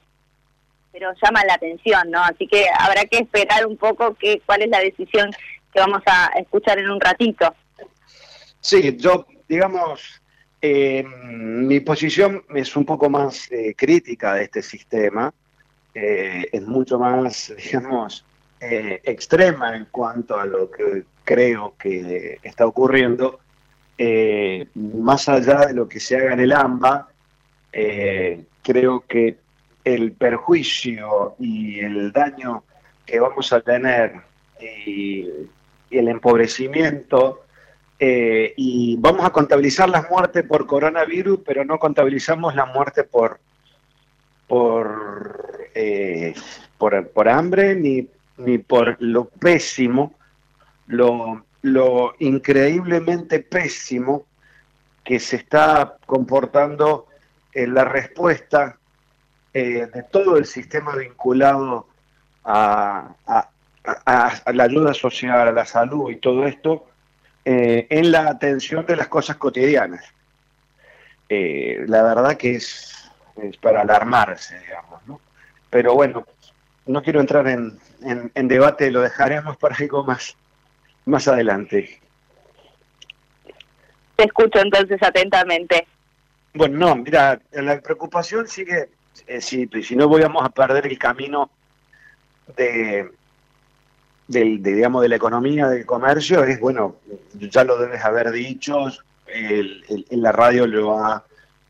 [0.93, 2.23] pero llama la atención, ¿no?
[2.23, 5.31] Así que habrá que esperar un poco que, cuál es la decisión
[5.73, 7.55] que vamos a escuchar en un ratito.
[8.61, 10.21] Sí, yo, digamos,
[10.61, 15.33] eh, mi posición es un poco más eh, crítica de este sistema,
[15.95, 18.25] eh, es mucho más, digamos,
[18.63, 23.41] extrema en cuanto a lo que creo que está ocurriendo,
[24.75, 27.09] más allá de lo que se haga en el AMBA,
[28.63, 29.39] creo que
[29.85, 32.65] el perjuicio y el daño
[33.05, 34.21] que vamos a tener
[34.61, 35.29] y,
[35.91, 37.45] el empobrecimiento
[37.99, 43.41] eh, y vamos a contabilizar las muertes por coronavirus, pero no contabilizamos la muerte por
[44.49, 46.35] por, eh,
[46.79, 48.07] por, hambre ni,
[48.39, 50.15] ni por lo pésimo,
[50.87, 51.45] lo,
[52.19, 54.27] increíblemente pésimo
[55.05, 57.07] que se está comportando
[57.53, 58.79] en la respuesta
[59.55, 61.87] eh, de todo el sistema vinculado
[62.45, 63.15] a,
[63.85, 66.87] la ayuda social, a la salud y todo esto,
[67.45, 70.05] eh, en la atención de las cosas cotidianas.
[71.29, 73.11] Eh, la verdad que es,
[73.61, 75.21] para alarmarse, digamos, ¿no?
[75.71, 76.27] Pero bueno,
[76.87, 80.37] no quiero entrar en, en, debate, lo dejaremos para algo más,
[81.05, 82.01] más adelante.
[84.17, 85.87] Te escucho entonces atentamente.
[86.55, 88.89] Bueno, no, mira, la preocupación sigue
[89.27, 91.51] eh, si, si no vamos a perder el camino
[92.57, 93.11] de,
[94.27, 96.97] digamos, de la economía, del comercio, es bueno,
[97.35, 98.87] ya lo debes haber dicho,
[99.27, 101.25] en la radio lo ha,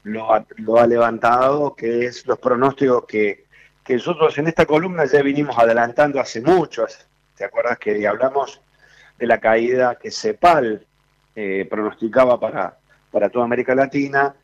[0.05, 3.44] lo ha, lo, ha, levantado, que es los pronósticos que,
[3.85, 6.87] que nosotros en esta columna ya vinimos adelantando hace mucho.
[7.37, 8.61] ¿Te acuerdas que hablamos
[9.18, 10.87] de la caída que CEPAL
[11.35, 12.79] eh, pronosticaba para,
[13.11, 14.35] para toda América Latina?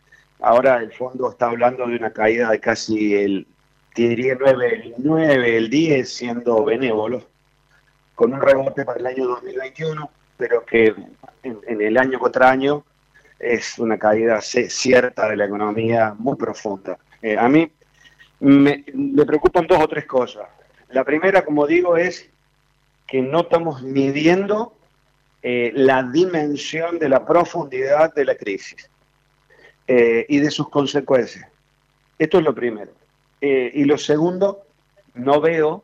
[0.41, 3.47] Ahora el fondo está hablando de una caída de casi el,
[3.95, 7.25] diría 9, el 9, el 10, siendo benévolo,
[8.15, 10.95] con un rebote para el año 2021, pero que
[11.43, 12.85] en, el año contra año
[13.39, 16.99] es una caída cierta de la economía muy profunda.
[17.23, 17.71] Eh, a mí
[18.41, 18.85] me,
[19.27, 20.47] preocupan dos o tres cosas.
[20.91, 22.29] La primera, como digo, es
[23.07, 24.75] que no estamos midiendo
[25.43, 28.91] eh, la dimensión de la profundidad de la crisis.
[29.91, 31.49] Eh, y de sus consecuencias.
[32.19, 32.93] Esto es lo primero.
[33.41, 34.65] Eh, y lo segundo,
[35.15, 35.83] no veo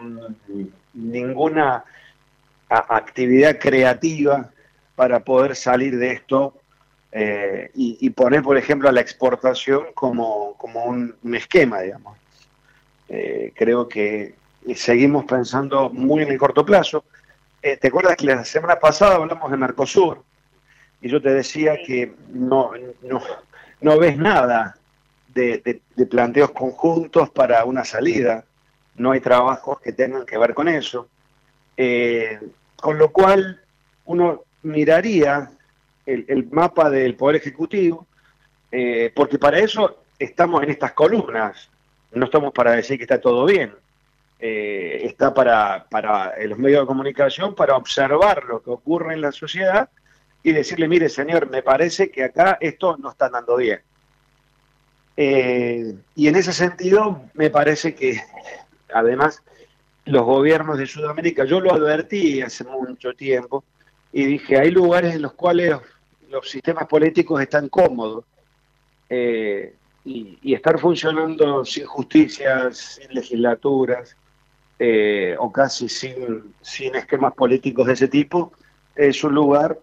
[0.00, 1.84] mm, ninguna
[2.68, 4.50] actividad creativa
[4.96, 6.54] para poder salir de esto
[7.14, 10.56] eh, y, poner, por ejemplo, a la exportación como,
[10.86, 12.16] un, esquema, digamos.
[13.10, 14.34] Eh, creo que
[14.74, 17.04] seguimos pensando muy en el corto plazo.
[17.60, 20.24] Eh, ¿Te acuerdas que la semana pasada hablamos de Mercosur?
[21.02, 22.70] Y yo te decía que no,
[23.82, 24.76] no, ves nada
[25.28, 28.44] de, planteos conjuntos para una salida.
[28.96, 31.08] No hay trabajos que tengan que ver con eso.
[32.76, 33.60] con lo cual,
[34.06, 35.50] uno miraría
[36.06, 38.06] el, mapa del Poder Ejecutivo,
[38.70, 41.68] eh, porque para eso estamos en estas columnas,
[42.12, 43.74] no estamos para decir que está todo bien,
[44.38, 49.32] eh, está para, para los medios de comunicación, para observar lo que ocurre en la
[49.32, 49.88] sociedad
[50.42, 53.80] y decirle, mire señor, me parece que acá esto no está andando bien.
[55.16, 58.20] Eh, y en ese sentido, me parece que
[58.92, 59.42] además
[60.04, 63.64] los gobiernos de Sudamérica, yo lo advertí hace mucho tiempo,
[64.12, 65.74] y dije, hay lugares en los cuales
[66.28, 68.24] los sistemas políticos están cómodos
[69.08, 74.16] eh, y, estar funcionando sin justicia, sin legislaturas
[74.78, 78.52] eh, o casi sin, sin esquemas políticos de ese tipo
[78.94, 79.78] es un lugar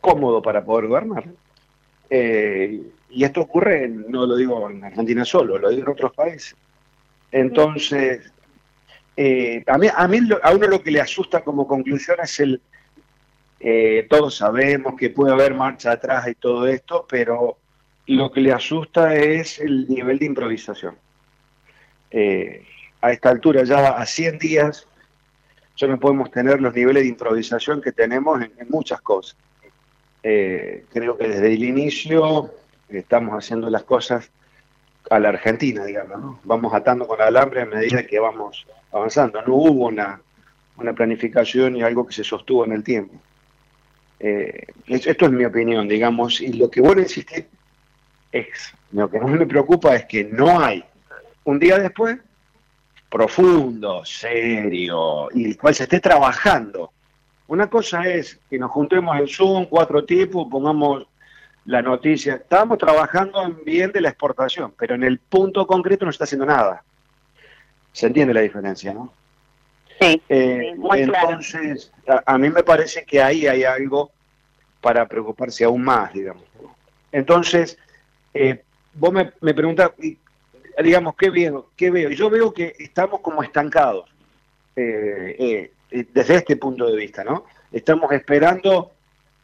[0.00, 1.24] cómodo para poder gobernar.
[2.10, 6.56] Eh, y esto ocurre, no lo digo en Argentina solo, lo digo en otros países.
[7.30, 8.30] Entonces,
[9.66, 12.60] a, mí, a, mí, a uno lo que le asusta como conclusión es el,
[13.64, 17.58] eh, todos sabemos que puede haber marcha atrás y todo esto, pero
[18.08, 20.96] lo que le asusta es el nivel de improvisación.
[22.10, 22.66] Eh,
[23.00, 24.88] a esta altura, ya a 100 días,
[25.76, 29.36] ya no podemos tener los niveles de improvisación que tenemos en, muchas cosas.
[30.24, 32.50] Eh, creo que desde el inicio
[32.88, 34.28] estamos haciendo las cosas
[35.08, 39.40] a la Argentina, digamos, Vamos atando con alambre a medida que vamos avanzando.
[39.42, 40.20] No hubo una,
[40.78, 43.20] una planificación y algo que se sostuvo en el tiempo.
[44.24, 47.48] Eh, esto es mi opinión, digamos, y lo que a insistir
[48.30, 50.84] es, lo que más me preocupa es que no hay
[51.42, 52.18] un día después
[53.10, 56.92] profundo, serio, y el cual se esté trabajando.
[57.48, 61.06] Una cosa es que nos juntemos en Zoom, cuatro tipos, pongamos
[61.64, 62.36] la noticia.
[62.36, 66.46] Estamos trabajando en bien de la exportación, pero en el punto concreto no está haciendo
[66.46, 66.84] nada.
[67.92, 69.12] ¿Se entiende la diferencia, no?
[70.00, 71.92] Sí, eh, entonces,
[72.26, 74.10] a, mí me parece que ahí hay algo
[74.80, 76.44] para preocuparse aún más, digamos.
[77.12, 77.78] Entonces,
[78.34, 78.62] eh,
[78.94, 79.92] vos me, me preguntás,
[80.82, 81.70] digamos, ¿qué veo?
[81.76, 82.10] ¿qué veo?
[82.10, 84.10] Yo veo que estamos como estancados
[84.74, 87.44] eh, desde este punto de vista, ¿no?
[87.70, 88.92] Estamos esperando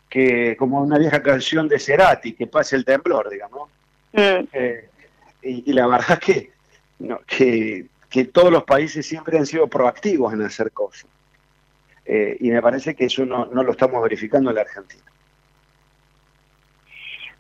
[0.09, 3.71] que, como una vieja canción de Cerati, que pase el temblor, digamos.
[4.13, 4.57] Mm.
[5.43, 6.51] Y, y, la verdad que,
[6.99, 11.07] no, que que todos los países siempre han sido proactivos en hacer cosas.
[12.07, 15.03] Eh, y me parece que eso no, lo estamos verificando en la Argentina.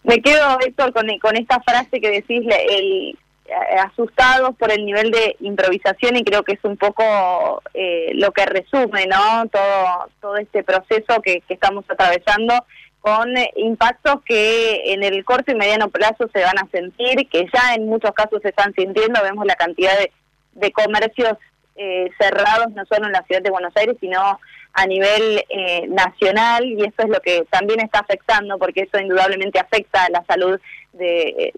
[0.04, 5.10] Me quedo, Héctor, con, con esta frase que decís, el, eh, asustados por el nivel
[5.10, 10.36] de improvisación y creo que es un poco eh, lo que resume no todo todo
[10.36, 12.66] este proceso que, que estamos atravesando
[13.00, 17.74] con impactos que en el corto y mediano plazo se van a sentir que ya
[17.74, 20.12] en muchos casos se están sintiendo vemos la cantidad de
[20.58, 21.34] de comercios
[21.80, 24.40] eh, cerrados, no solo en la ciudad de Buenos Aires, sino
[24.72, 29.60] a nivel eh, nacional, y eso es lo que también está afectando, porque eso indudablemente
[29.60, 30.60] afecta a la salud
[30.92, 31.52] de,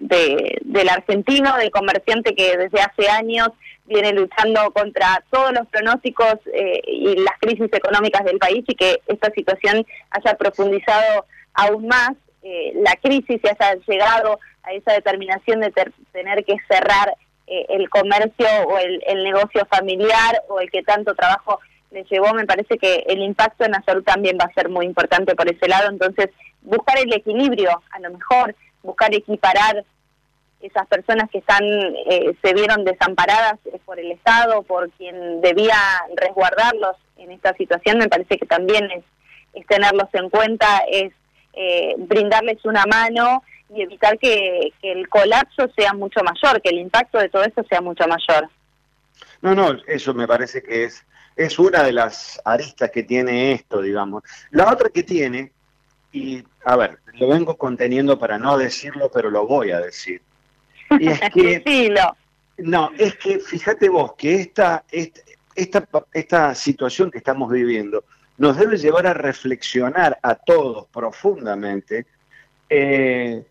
[0.60, 3.48] del argentino, del comerciante que desde hace años
[3.86, 9.00] viene luchando contra todos los pronósticos eh, y las crisis económicas del país y que
[9.06, 11.24] esta situación haya profundizado
[11.54, 12.10] aún más
[12.42, 15.72] la crisis y haya llegado a esa determinación de
[16.12, 17.14] tener que cerrar
[17.52, 21.58] eh, el comercio o el, negocio familiar o el que tanto trabajo
[21.90, 24.86] le llevó, me parece que el impacto en la salud también va a ser muy
[24.86, 25.90] importante por ese lado.
[25.90, 26.28] Entonces,
[26.62, 29.84] buscar el equilibrio, a lo mejor, buscar equiparar
[30.60, 35.76] esas personas que están eh, se vieron desamparadas eh, por el Estado, por quien debía
[36.16, 39.04] resguardarlos en esta situación, me parece que también es,
[39.54, 41.12] es tenerlos en cuenta, es
[41.98, 43.42] brindarles una mano
[43.74, 47.80] y evitar que, el colapso sea mucho mayor, que el impacto de todo esto sea
[47.80, 48.48] mucho mayor.
[49.42, 51.04] No, no, eso me parece que es,
[51.36, 54.22] es una de las aristas que tiene esto, digamos.
[54.50, 55.52] La otra que tiene,
[56.12, 60.20] y a ver, lo vengo conteniendo para no decirlo, pero lo voy a decir.
[60.98, 61.94] Y es que,
[62.58, 65.20] no, es que fíjate vos que esta, esta,
[65.54, 68.04] esta, esta situación que estamos viviendo
[68.40, 72.06] nos debe llevar a reflexionar a todos profundamente
[72.70, 73.44] eh,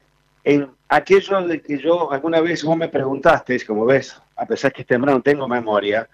[0.43, 4.81] en aquello de que yo alguna vez vos me preguntaste, como ves, a pesar que
[4.81, 6.09] este no tengo memoria,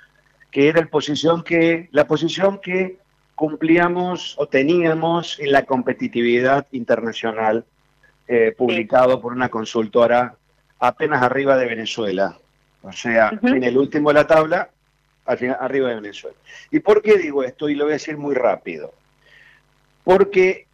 [0.52, 2.98] que era el posición que, la posición que
[3.34, 7.64] cumplíamos o teníamos en la competitividad internacional
[8.28, 10.36] eh, publicado por una consultora
[10.80, 12.38] apenas arriba de Venezuela.
[12.82, 14.70] O sea, en el último de la tabla,
[15.26, 16.38] arriba de Venezuela.
[16.72, 17.68] ¿Y por qué digo esto?
[17.70, 18.94] Y lo voy a decir muy rápido.
[20.04, 20.68] Porque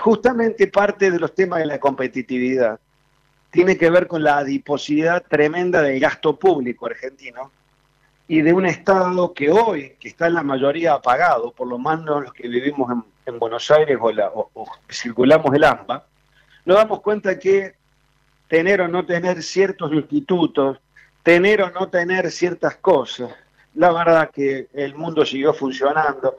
[0.00, 2.78] justamente parte de los temas de la competitividad
[3.50, 7.50] tiene que ver con la adiposidad tremenda del gasto público argentino
[8.26, 12.24] y de un Estado que hoy, que está en la mayoría apagado, por lo menos
[12.24, 12.90] los que vivimos
[13.26, 16.06] en, Buenos Aires o, o circulamos el AMBA,
[16.64, 17.74] nos damos cuenta que
[18.48, 20.78] tener o no tener ciertos institutos,
[21.22, 23.30] tener o no tener ciertas cosas,
[23.74, 26.38] la verdad que el mundo siguió funcionando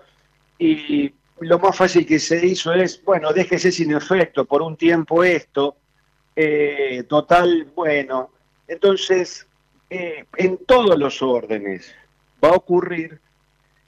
[0.57, 5.23] y lo más fácil que se hizo es, bueno, déjese sin efecto por un tiempo
[5.23, 5.75] esto,
[6.35, 8.31] eh, total, bueno,
[8.67, 9.47] entonces
[9.89, 11.93] eh, en todos los órdenes
[12.43, 13.19] va a ocurrir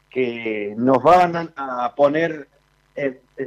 [0.09, 2.47] que nos van a poner,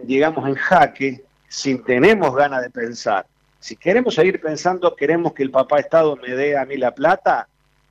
[0.04, 3.26] digamos, en jaque si tenemos ganas de pensar.
[3.58, 7.48] Si queremos seguir pensando, queremos que el papá Estado me dé a mí la plata,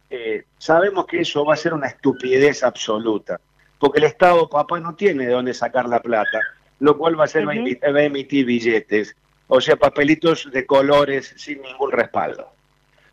[0.10, 3.40] eh, sabemos que eso va a ser una estupidez absoluta,
[3.80, 6.40] porque el Estado papá no tiene de dónde sacar la plata,
[6.80, 9.16] lo cual va a ser va, a emitir billetes,
[9.48, 12.50] o sea, papelitos de colores sin ningún respaldo,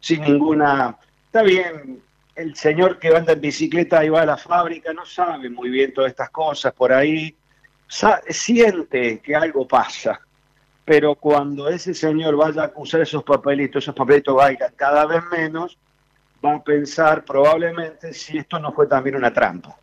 [0.01, 0.97] sin ninguna...
[1.27, 2.01] Está bien,
[2.37, 5.93] el señor que anda en bicicleta y va a la fábrica no sabe muy bien
[5.93, 7.35] todas estas cosas por ahí,
[8.29, 10.21] siente que algo pasa,
[10.85, 15.79] pero cuando ese señor vaya a usar esos papelitos, esos papelitos vayan cada vez menos,
[16.45, 19.77] va a pensar probablemente si esto no fue también una trampa.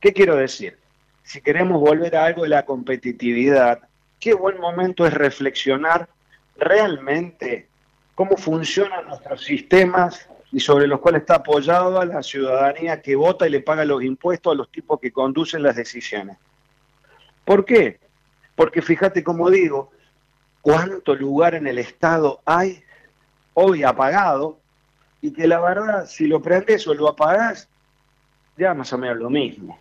[0.00, 0.78] ¿Qué quiero decir?
[1.22, 3.80] Si queremos volver a algo de la competitividad,
[4.18, 6.08] qué buen momento es reflexionar
[6.56, 7.68] realmente
[8.14, 13.50] cómo funcionan nuestros sistemas y sobre los cuales está apoyada la ciudadanía que vota y
[13.50, 16.38] le paga los impuestos a los tipos que conducen las decisiones.
[17.44, 18.00] ¿Por qué?
[18.54, 19.90] Porque fíjate como digo,
[20.62, 22.82] cuánto lugar en el Estado hay
[23.54, 24.60] hoy apagado
[25.26, 27.68] y que la verdad, si lo prendes o lo apagás,
[28.56, 29.78] ya más o menos lo mismo.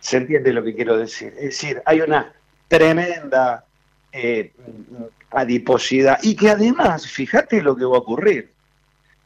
[0.00, 1.32] ¿Se entiende lo que quiero decir?
[1.36, 2.32] Es decir, hay una
[2.66, 3.64] tremenda
[4.10, 4.52] eh,
[5.30, 8.50] adiposidad y que además, fíjate lo que va a ocurrir.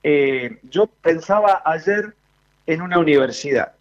[0.02, 2.14] Eh, yo pensaba ayer
[2.66, 3.72] en una universidad,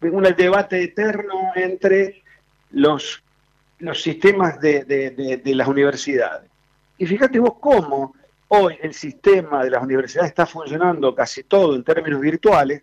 [0.00, 2.22] en un debate eterno entre
[2.70, 3.22] los
[3.78, 6.48] los sistemas de, las universidades.
[6.98, 8.14] Y fíjate vos cómo
[8.48, 12.82] hoy el sistema de las universidades está funcionando casi todo en términos virtuales,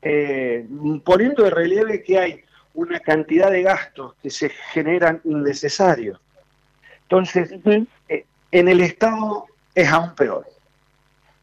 [0.00, 0.66] eh,
[1.04, 6.20] poniendo de relieve que hay una cantidad de gastos que se generan innecesarios.
[7.02, 7.52] Entonces,
[8.08, 10.46] eh, en el Estado es aún peor,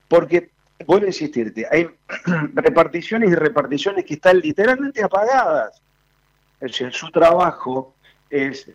[0.07, 0.49] porque,
[0.85, 1.89] vuelvo a insistirte, hay
[2.53, 5.81] reparticiones y reparticiones que están literalmente apagadas.
[6.59, 7.93] Es decir, su trabajo
[8.29, 8.69] es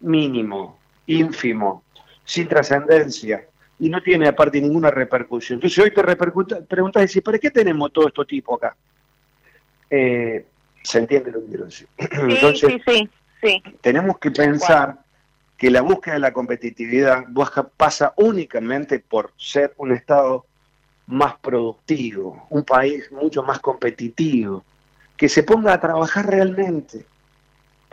[0.00, 1.82] mínimo, ínfimo,
[2.24, 3.44] sin trascendencia
[3.84, 5.58] y no tiene aparte ninguna repercusión.
[5.58, 6.60] Entonces hoy te preguntas,
[7.22, 8.74] ¿para qué tenemos todo esto tipo acá?
[9.90, 10.46] Eh,
[10.82, 11.88] ¿Se entiende lo que quiero decir?
[12.54, 13.10] Sí, sí,
[13.42, 15.00] sí, tenemos que pensar
[15.58, 17.26] que la búsqueda de la competitividad
[17.76, 20.46] pasa únicamente por ser un Estado
[21.06, 24.64] más productivo, un país mucho más competitivo,
[25.14, 27.04] que se ponga a trabajar realmente,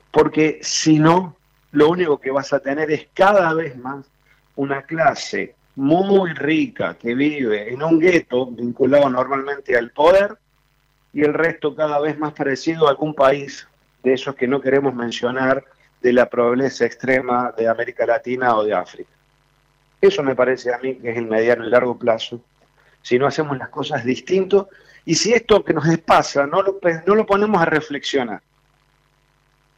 [0.09, 1.35] porque si no,
[1.73, 4.05] lo único que vas a tener es cada vez más
[4.55, 10.37] una clase muy rica que vive en un gueto vinculado normalmente al poder
[11.13, 13.67] y el resto cada vez más parecido a algún país
[14.03, 15.63] de esos que no queremos mencionar
[16.01, 19.11] de la pobreza extrema de América Latina o de África.
[19.99, 22.41] Eso me parece a mí que es el mediano y largo plazo.
[23.01, 24.67] Si no hacemos las cosas distintos
[25.05, 28.41] y si esto que nos pasa no lo, no lo ponemos a reflexionar,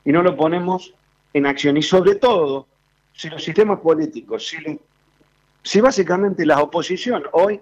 [0.05, 0.93] y no lo ponemos
[1.33, 1.77] en acción.
[1.77, 2.67] Y sobre todo,
[3.13, 4.57] si los sistemas políticos, si,
[5.63, 7.61] si básicamente la oposición hoy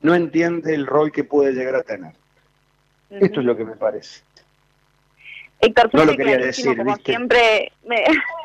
[0.00, 2.12] no entiende el rol que puede llegar a tener.
[3.10, 4.22] Esto es lo que me parece.
[5.60, 8.04] Héctor, no lo quería decir, como siempre, me,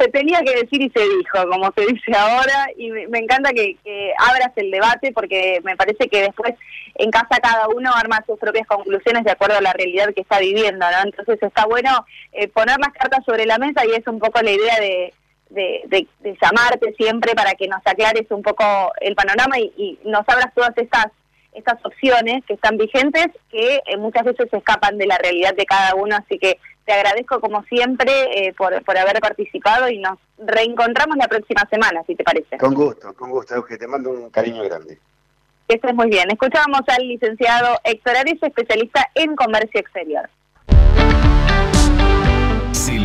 [0.00, 3.76] se tenía que decir y se dijo, como se dice ahora, y me, encanta que,
[4.18, 6.54] abras el debate porque me parece que después
[6.94, 10.40] en casa cada uno arma sus propias conclusiones de acuerdo a la realidad que está
[10.40, 11.02] viviendo, ¿no?
[11.04, 14.50] Entonces está bueno eh, poner las cartas sobre la mesa y es un poco la
[14.50, 15.12] idea de,
[15.50, 16.06] de,
[16.40, 18.64] llamarte siempre para que nos aclares un poco
[19.00, 21.06] el panorama y, y nos abras todas estas
[21.52, 25.94] estas opciones que están vigentes que eh, muchas veces escapan de la realidad de cada
[25.94, 31.16] uno, así que te agradezco como siempre eh, por, por haber participado y nos reencontramos
[31.16, 32.56] la próxima semana, si te parece.
[32.58, 34.98] Con gusto, con gusto, Euge, te mando un cariño grande.
[35.68, 36.30] Que estés muy bien.
[36.30, 40.28] Escuchábamos al licenciado Héctor Ares, especialista en comercio exterior.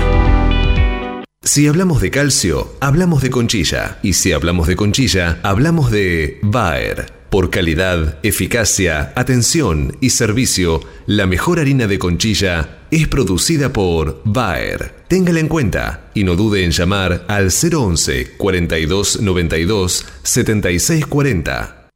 [1.42, 3.98] Si hablamos de calcio, hablamos de conchilla.
[4.04, 7.15] Y si hablamos de conchilla, hablamos de Bayer.
[7.30, 14.94] Por calidad, eficacia, atención y servicio, la mejor harina de conchilla es producida por Bayer.
[15.08, 21.88] Téngala en cuenta y no dude en llamar al 011 42 92 76 40.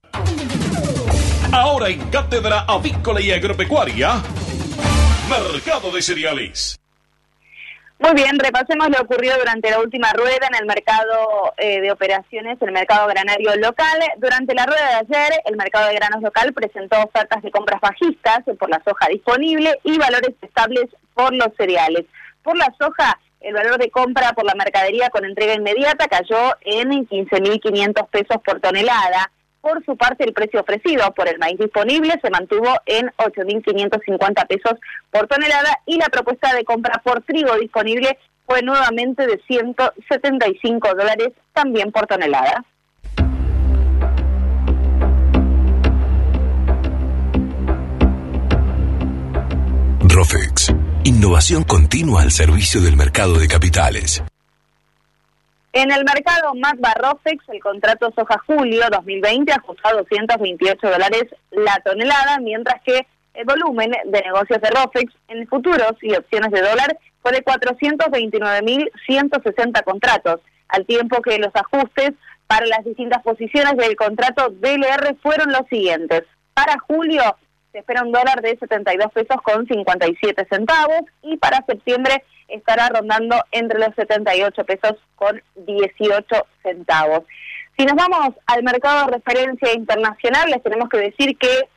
[1.53, 4.22] Ahora en Cátedra Avícola y Agropecuaria,
[5.28, 6.80] Mercado de Cereales.
[8.01, 12.57] Muy bien, repasemos lo ocurrido durante la última rueda en el mercado eh, de operaciones,
[12.62, 14.01] el mercado granario local.
[14.16, 18.40] Durante la rueda de ayer, el mercado de granos local presentó ofertas de compras bajistas
[18.59, 22.07] por la soja disponible y valores estables por los cereales.
[22.42, 27.07] Por la soja, el valor de compra por la mercadería con entrega inmediata cayó en
[27.07, 29.30] 15.500 pesos por tonelada.
[29.61, 34.79] Por su parte, el precio ofrecido por el maíz disponible se mantuvo en 8.550 pesos
[35.11, 41.29] por tonelada y la propuesta de compra por trigo disponible fue nuevamente de 175 dólares
[41.53, 42.65] también por tonelada.
[50.03, 54.25] Rofex, innovación continua al servicio del mercado de capitales.
[55.73, 61.81] En el mercado Magba Rofex, el contrato soja julio 2020 ajustó a 228 dólares la
[61.85, 66.99] tonelada, mientras que el volumen de negocios de Rofex en futuros y opciones de dólar
[67.23, 72.14] fue de 429.160 contratos, al tiempo que los ajustes
[72.49, 76.25] para las distintas posiciones del contrato DLR fueron los siguientes.
[76.53, 77.37] Para julio
[77.73, 83.37] se espera un dólar de 72 pesos con 57 centavos y para septiembre estará rondando
[83.53, 87.23] entre los 78 pesos con 18 centavos.
[87.79, 91.68] Si nos vamos al mercado de referencia internacional, les tenemos que decir que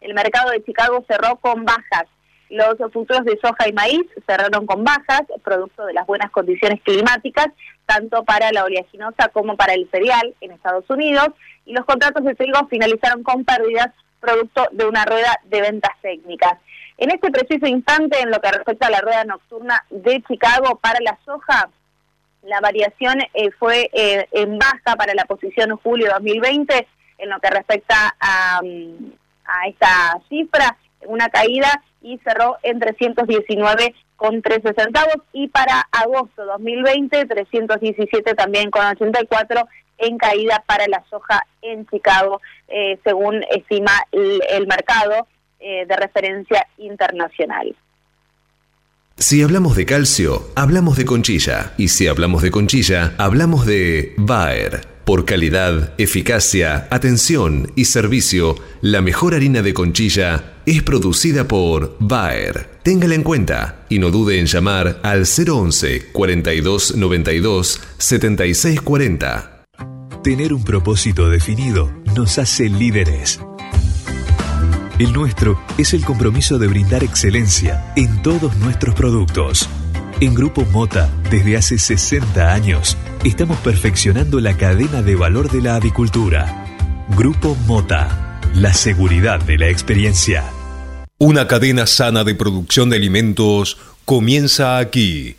[0.00, 2.06] el mercado de Chicago cerró con bajas.
[2.48, 7.48] Los futuros de soja y maíz cerraron con bajas, producto de las buenas condiciones climáticas,
[7.84, 11.28] tanto para la oleaginosa como para el cereal en Estados Unidos,
[11.66, 16.58] y los contratos de trigo finalizaron con pérdidas producto de una rueda de ventas técnicas.
[16.96, 20.98] En este preciso instante, en lo que respecta a la rueda nocturna de Chicago para
[21.00, 21.68] la soja,
[22.42, 26.86] la variación eh, fue eh, en baja para la posición julio 2020,
[27.18, 29.12] en lo que respecta a, mm,
[29.44, 36.44] a esta cifra, una caída y cerró en 319 con 13 centavos y para agosto
[36.44, 43.92] 2020 317 también con 84 en caída para la soja en Chicago, eh, según estima
[44.12, 45.26] el mercado.
[45.60, 47.74] Eh, de referencia internacional.
[49.16, 51.72] Si hablamos de calcio, hablamos de conchilla.
[51.76, 54.86] Y si hablamos de conchilla, hablamos de Bayer.
[55.04, 62.70] Por calidad, eficacia, atención y servicio, la mejor harina de conchilla es producida por Bayer.
[62.84, 69.57] Téngala en cuenta y no dude en llamar al 011 42 92 76 40.
[70.22, 73.40] Tener un propósito definido nos hace líderes.
[74.98, 79.68] El nuestro es el compromiso de brindar excelencia en todos nuestros productos.
[80.20, 85.76] En Grupo Mota, desde hace 60 años, estamos perfeccionando la cadena de valor de la
[85.76, 86.66] avicultura.
[87.16, 90.44] Grupo Mota, la seguridad de la experiencia.
[91.18, 95.36] Una cadena sana de producción de alimentos comienza aquí.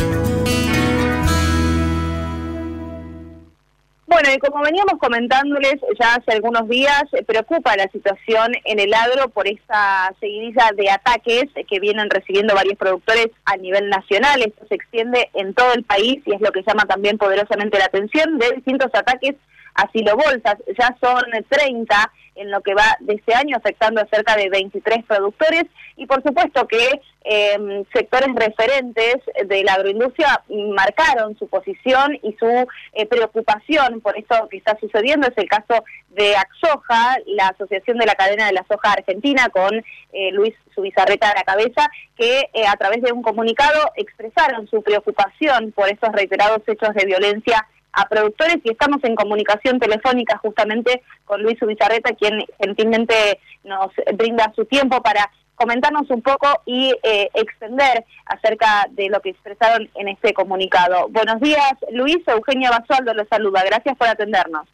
[4.21, 9.29] Bueno, y como veníamos comentándoles ya hace algunos días, preocupa la situación en el agro
[9.29, 14.43] por esa seguidilla de ataques que vienen recibiendo varios productores a nivel nacional.
[14.43, 17.85] Esto se extiende en todo el país y es lo que llama también poderosamente la
[17.85, 19.33] atención de distintos ataques
[19.73, 20.57] asilo bolsas.
[20.77, 25.03] Ya son 30 en lo que va de este año, afectando a cerca de 23
[25.05, 25.65] productores
[25.97, 30.41] y por supuesto que em, sectores referentes de la agroindustria
[30.73, 35.27] marcaron su posición y su eh, preocupación por esto que está sucediendo.
[35.27, 39.75] Es el caso de Axoja, la Asociación de la Cadena de la Soja Argentina, con
[40.13, 44.81] eh, Luis Subizarreta a la cabeza, que eh, a través de un comunicado expresaron su
[44.81, 51.01] preocupación por estos reiterados hechos de violencia a productores y estamos en comunicación telefónica justamente
[51.25, 57.29] con Luis Ubizarreta, quien gentilmente nos brinda su tiempo para comentarnos un poco y eh,
[57.33, 61.07] extender acerca de lo que expresaron en este comunicado.
[61.09, 62.17] Buenos días, Luis.
[62.27, 63.63] Eugenia Basualdo los saluda.
[63.63, 64.67] Gracias por atendernos.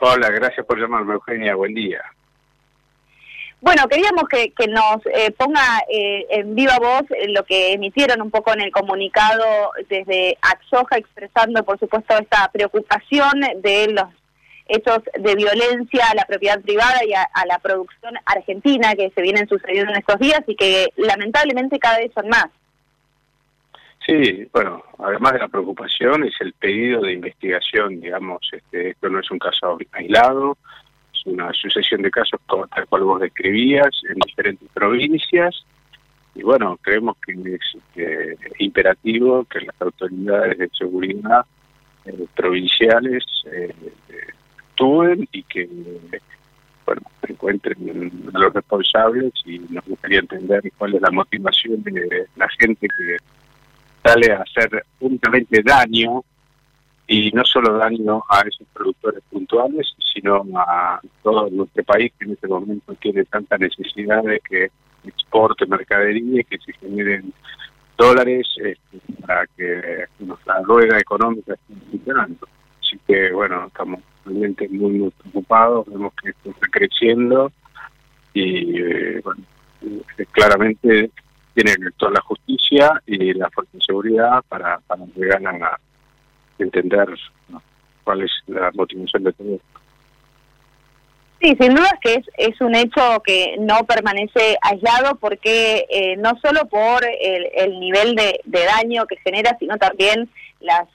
[0.00, 1.54] Hola, gracias por llamarme, Eugenia.
[1.54, 2.02] Buen día.
[3.62, 8.52] Bueno, queríamos que, nos eh, ponga eh, en viva voz lo que emitieron un poco
[8.52, 14.06] en el comunicado desde Axoja, expresando, por supuesto, esta preocupación de los
[14.66, 19.48] hechos de violencia a la propiedad privada y a, la producción argentina que se vienen
[19.48, 22.46] sucediendo en estos días y que lamentablemente cada vez son más.
[24.04, 29.20] Sí, bueno, además de la preocupación es el pedido de investigación, digamos, este, esto no
[29.20, 30.58] es un caso aislado,
[31.26, 35.64] una sucesión de casos como tal cual vos describías en diferentes provincias.
[36.34, 37.60] Y bueno, creemos que es
[37.96, 41.44] eh, imperativo que las autoridades de seguridad
[42.06, 43.74] eh, provinciales eh,
[44.58, 45.68] actúen y que
[46.86, 52.48] bueno, encuentren a los responsables y nos gustaría entender cuál es la motivación de la
[52.58, 53.16] gente que
[54.02, 56.24] sale a hacer únicamente daño
[57.12, 62.32] y no solo daño a esos productores puntuales, sino a todo nuestro país que en
[62.32, 64.70] este momento tiene tanta necesidad de que
[65.04, 67.34] exporte mercadería y que se generen
[67.98, 72.48] dólares este, para que nuestra rueda económica esté funcionando.
[72.80, 77.52] Así que, bueno, estamos realmente muy, muy preocupados, vemos que esto está creciendo
[78.32, 79.42] y, eh, bueno,
[79.82, 81.10] eh, claramente
[81.52, 85.78] tiene que actuar la justicia y la fuerza de seguridad para, para llegar a
[86.62, 87.08] entender
[88.04, 89.80] cuál es la motivación de todo esto.
[91.42, 96.38] Sí, sin duda que es, es un hecho que no permanece aislado porque eh, no
[96.40, 100.86] solo por el, nivel de, daño que genera, sino también las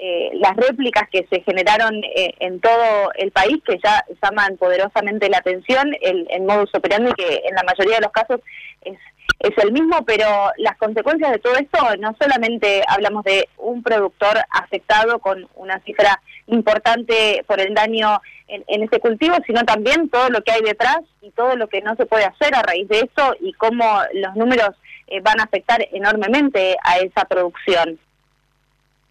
[0.00, 5.28] eh, las réplicas que se generaron eh, en todo el país, que ya llaman poderosamente
[5.28, 8.40] la atención, el, el modus operandi que en la mayoría de los casos
[8.82, 8.96] es
[9.40, 10.26] es el mismo, pero
[10.58, 16.20] las consecuencias de todo esto no solamente hablamos de un productor afectado con una cifra
[16.46, 21.30] importante por el daño en, este cultivo, sino también todo lo que hay detrás y
[21.30, 24.70] todo lo que no se puede hacer a raíz de esto y cómo los números
[25.06, 27.98] eh, van a afectar enormemente a esa producción.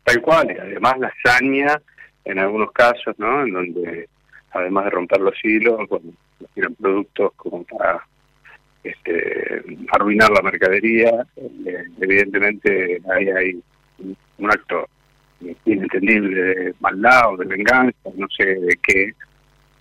[0.09, 1.79] Tal cual, y además la hazaña
[2.25, 3.43] en algunos casos, ¿no?
[3.43, 4.09] En donde
[4.49, 6.11] además de romper los hilos, bueno,
[6.81, 8.03] productos como para
[8.83, 11.11] este, arruinar la mercadería.
[11.37, 13.63] Eh, evidentemente ahí hay
[14.39, 14.87] un acto
[15.65, 19.13] inentendible de maldad o de venganza, no sé de qué,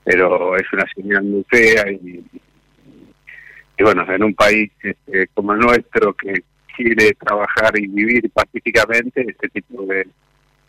[0.05, 2.23] pero es una señal muy fea y,
[3.79, 6.43] y bueno, en un país este, como el nuestro que
[6.79, 10.07] quiere trabajar y vivir pacíficamente, este tipo de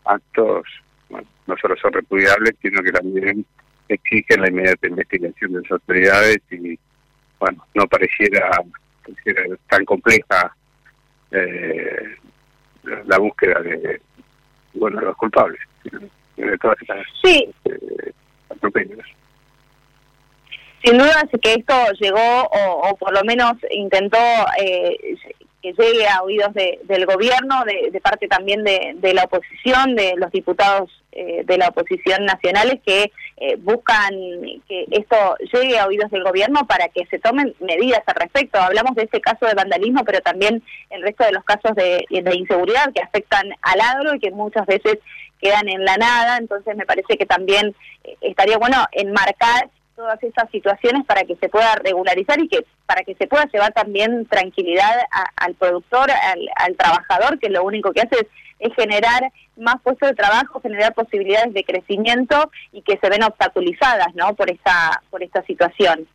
[0.04, 0.66] actos
[1.08, 3.46] bueno, no solo son repudiables, sino que también
[3.88, 6.78] exigen la inmediata investigación de las autoridades y
[7.38, 8.50] bueno, no pareciera,
[9.68, 10.54] tan compleja
[11.30, 12.16] eh,
[13.06, 14.00] la búsqueda de
[14.74, 15.60] bueno los culpables
[16.36, 17.48] de todas estas sí.
[17.64, 18.12] Eh,
[20.84, 24.18] Sin duda es que esto llegó o, por lo menos intentó
[24.62, 25.16] eh,
[25.62, 30.90] que llegue a oídos del gobierno, de, parte también de, la oposición, de los diputados
[31.12, 34.14] eh, de la oposición nacionales que eh, buscan
[34.68, 38.58] que esto llegue a oídos del gobierno para que se tomen medidas al respecto.
[38.58, 42.36] Hablamos de este caso de vandalismo, pero también el resto de los casos de, de
[42.36, 44.98] inseguridad que afectan al agro y que muchas veces
[45.40, 46.36] quedan en la nada.
[46.36, 49.68] Entonces me parece que también eh, estaría bueno enmarcar
[50.00, 53.70] todas esas situaciones para que se pueda regularizar y que para que se pueda llevar
[53.74, 54.94] también tranquilidad
[55.36, 58.26] al productor, al, trabajador, que lo único que hace
[58.58, 64.14] es, generar más puestos de trabajo, generar posibilidades de crecimiento y que se ven obstaculizadas,
[64.14, 64.34] ¿no?
[64.34, 66.08] Por esta por esta situación.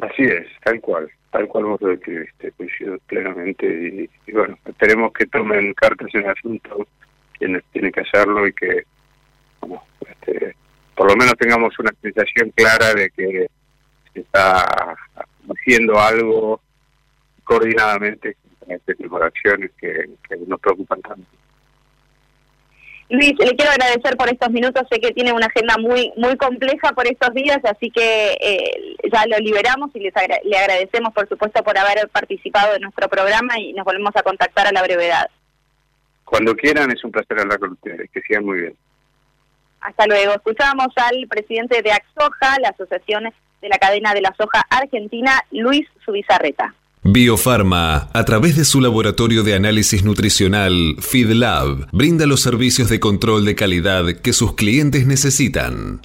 [0.00, 5.12] Así es, tal cual, tal cual vos lo describiste, coincido plenamente y, y, bueno, esperemos
[5.12, 6.86] que tomen cartas en el asunto
[7.36, 8.84] quienes tienen que hacerlo y que
[9.60, 10.54] bueno, este,
[10.96, 13.46] por lo menos tengamos una sensación clara de que
[14.12, 14.64] se está
[15.48, 16.60] haciendo algo
[17.44, 20.08] coordinadamente con este tipo de acciones que,
[20.46, 21.26] nos preocupan tanto.
[23.08, 24.82] Luis, le quiero agradecer por estos minutos.
[24.90, 29.26] Sé que tiene una agenda muy muy compleja por estos días, así que eh, ya
[29.26, 33.74] lo liberamos y les le agradecemos, por supuesto, por haber participado en nuestro programa y
[33.74, 35.30] nos volvemos a contactar a la brevedad.
[36.24, 38.10] Cuando quieran, es un placer hablar con ustedes.
[38.10, 38.76] Que sigan muy bien.
[39.86, 40.34] Hasta luego.
[40.34, 43.24] Escuchamos al presidente de Axoja, la Asociación
[43.62, 46.74] de la Cadena de la Soja Argentina, Luis Subizarreta.
[47.04, 53.44] Biofarma, a través de su laboratorio de análisis nutricional FeedLab, brinda los servicios de control
[53.44, 56.00] de calidad que sus clientes necesitan.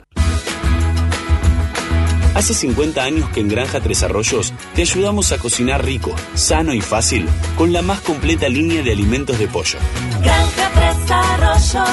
[2.36, 6.82] Hace 50 años que en Granja Tres Arroyos te ayudamos a cocinar rico, sano y
[6.82, 7.28] fácil
[7.58, 9.80] con la más completa línea de alimentos de pollo.
[10.22, 11.90] Granja Tres Arroyos,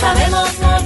[0.00, 0.76] sabemos mucho.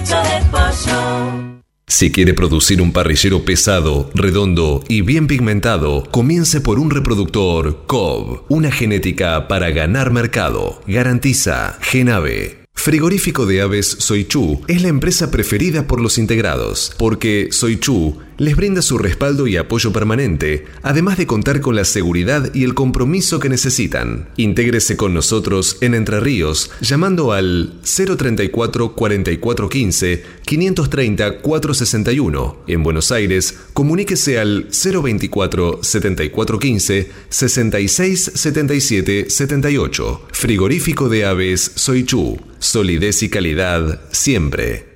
[1.87, 8.45] Si quiere producir un parrillero pesado, redondo y bien pigmentado, comience por un reproductor COB,
[8.49, 10.81] una genética para ganar mercado.
[10.87, 12.61] Garantiza Genave.
[12.73, 18.81] Frigorífico de Aves Soichu es la empresa preferida por los integrados, porque Soichu les brinda
[18.81, 23.51] su respaldo y apoyo permanente, además de contar con la seguridad y el compromiso que
[23.51, 24.31] necesitan.
[24.39, 32.57] Intégrese con nosotros en Entre Ríos llamando al 034 4415 530 461.
[32.67, 40.23] En Buenos Aires, comuníquese al 024 7415 66 77 78.
[40.33, 42.41] Frigorífico de Aves Soichu.
[42.59, 44.90] Solidez y calidad siempre.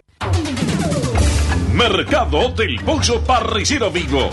[1.74, 4.30] Mercado del Pollo Parricero Vivo.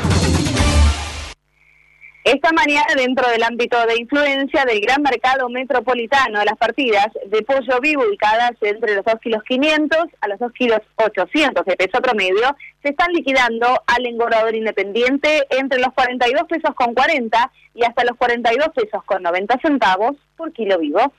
[2.23, 7.79] Esta mañana, dentro del ámbito de influencia del gran mercado metropolitano, las partidas de pollo
[7.81, 12.55] vivo ubicadas entre los 2 kilos 500 a los 2 kilos 800 de peso promedio
[12.83, 18.17] se están liquidando al engordador independiente entre los 42 pesos con 40 y hasta los
[18.17, 21.11] 42 pesos con 90 centavos por kilo vivo.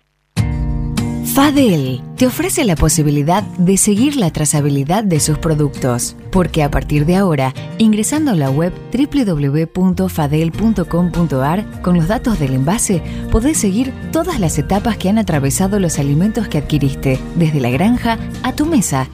[1.34, 7.06] Fadel te ofrece la posibilidad de seguir la trazabilidad de sus productos, porque a partir
[7.06, 14.40] de ahora, ingresando a la web www.fadel.com.ar con los datos del envase, podés seguir todas
[14.40, 19.08] las etapas que han atravesado los alimentos que adquiriste, desde la granja a tu mesa.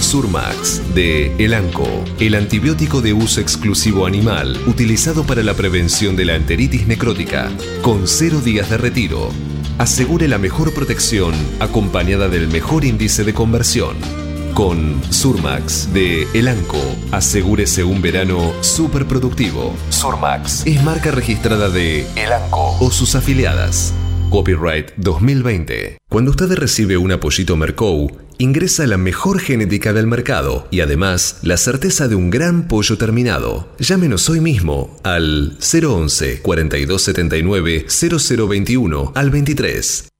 [0.00, 1.86] Surmax de Elanco,
[2.18, 7.48] el antibiótico de uso exclusivo animal utilizado para la prevención de la enteritis necrótica,
[7.80, 9.30] con cero días de retiro.
[9.78, 14.24] Asegure la mejor protección acompañada del mejor índice de conversión.
[14.54, 16.78] Con Surmax de Elanco,
[17.10, 19.74] asegúrese un verano súper productivo.
[19.90, 23.92] Surmax es marca registrada de Elanco o sus afiliadas.
[24.30, 25.98] Copyright 2020.
[26.08, 31.56] Cuando usted recibe un apoyito Mercou, ingresa la mejor genética del mercado y además la
[31.56, 33.74] certeza de un gran pollo terminado.
[33.80, 40.13] Llámenos hoy mismo al 011 4279 0021 al 23.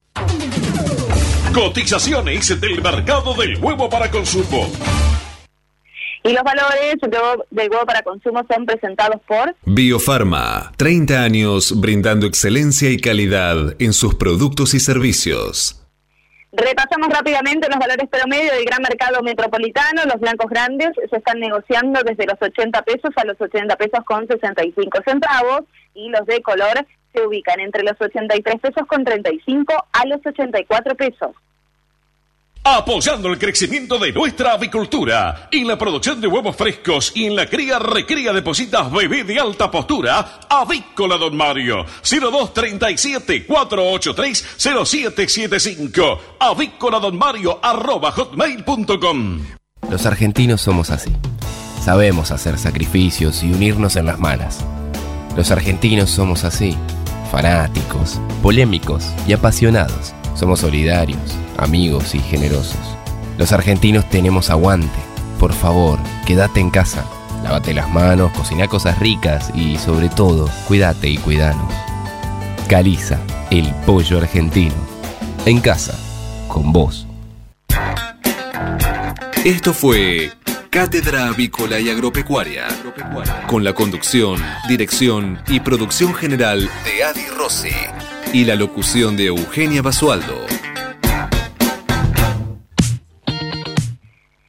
[1.54, 4.68] Cotizaciones del mercado del huevo para consumo.
[6.24, 12.26] Y los valores de- del huevo para consumo son presentados por Biofarma, 30 años brindando
[12.26, 15.80] excelencia y calidad en sus productos y servicios.
[16.50, 20.02] Repasamos rápidamente los valores promedio del gran mercado metropolitano.
[20.06, 24.26] Los blancos grandes se están negociando desde los 80 pesos a los 80 pesos con
[24.26, 25.62] 65 centavos
[25.94, 26.84] y los de color
[27.14, 31.30] se ubican entre los 83 pesos con 35 a los 84 pesos.
[32.66, 37.46] Apoyando el crecimiento de nuestra avicultura en la producción de huevos frescos y en la
[37.46, 47.00] cría recría de positas bebé de alta postura, Avícola Don Mario, 0237 483 0775, avícola
[47.00, 49.40] don Mario arroba hotmail.com.
[49.90, 51.12] Los argentinos somos así.
[51.82, 54.64] Sabemos hacer sacrificios y unirnos en las malas.
[55.36, 56.74] Los argentinos somos así.
[57.34, 60.14] Fanáticos, polémicos y apasionados.
[60.36, 61.18] Somos solidarios,
[61.56, 62.78] amigos y generosos.
[63.38, 65.00] Los argentinos tenemos aguante.
[65.40, 67.04] Por favor, quédate en casa.
[67.42, 71.74] Lávate las manos, cocina cosas ricas y sobre todo, cuídate y cuidanos.
[72.68, 73.18] Caliza,
[73.50, 74.76] el pollo argentino.
[75.44, 75.98] En casa,
[76.46, 77.04] con vos.
[79.44, 80.30] Esto fue
[80.74, 82.66] Cátedra Avícola y Agropecuaria,
[83.46, 87.70] con la conducción, dirección y producción general de Adi Rossi
[88.32, 90.34] y la locución de Eugenia Basualdo.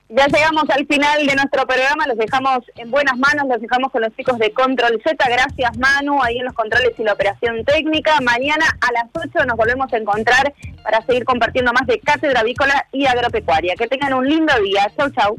[0.09, 4.01] Ya llegamos al final de nuestro programa, los dejamos en buenas manos, los dejamos con
[4.01, 5.23] los chicos de Control Z.
[5.29, 8.19] Gracias Manu, ahí en los controles y la operación técnica.
[8.21, 10.51] Mañana a las 8 nos volvemos a encontrar
[10.81, 13.75] para seguir compartiendo más de Cátedra Avícola y Agropecuaria.
[13.75, 14.91] Que tengan un lindo día.
[14.97, 15.37] Chau, chau.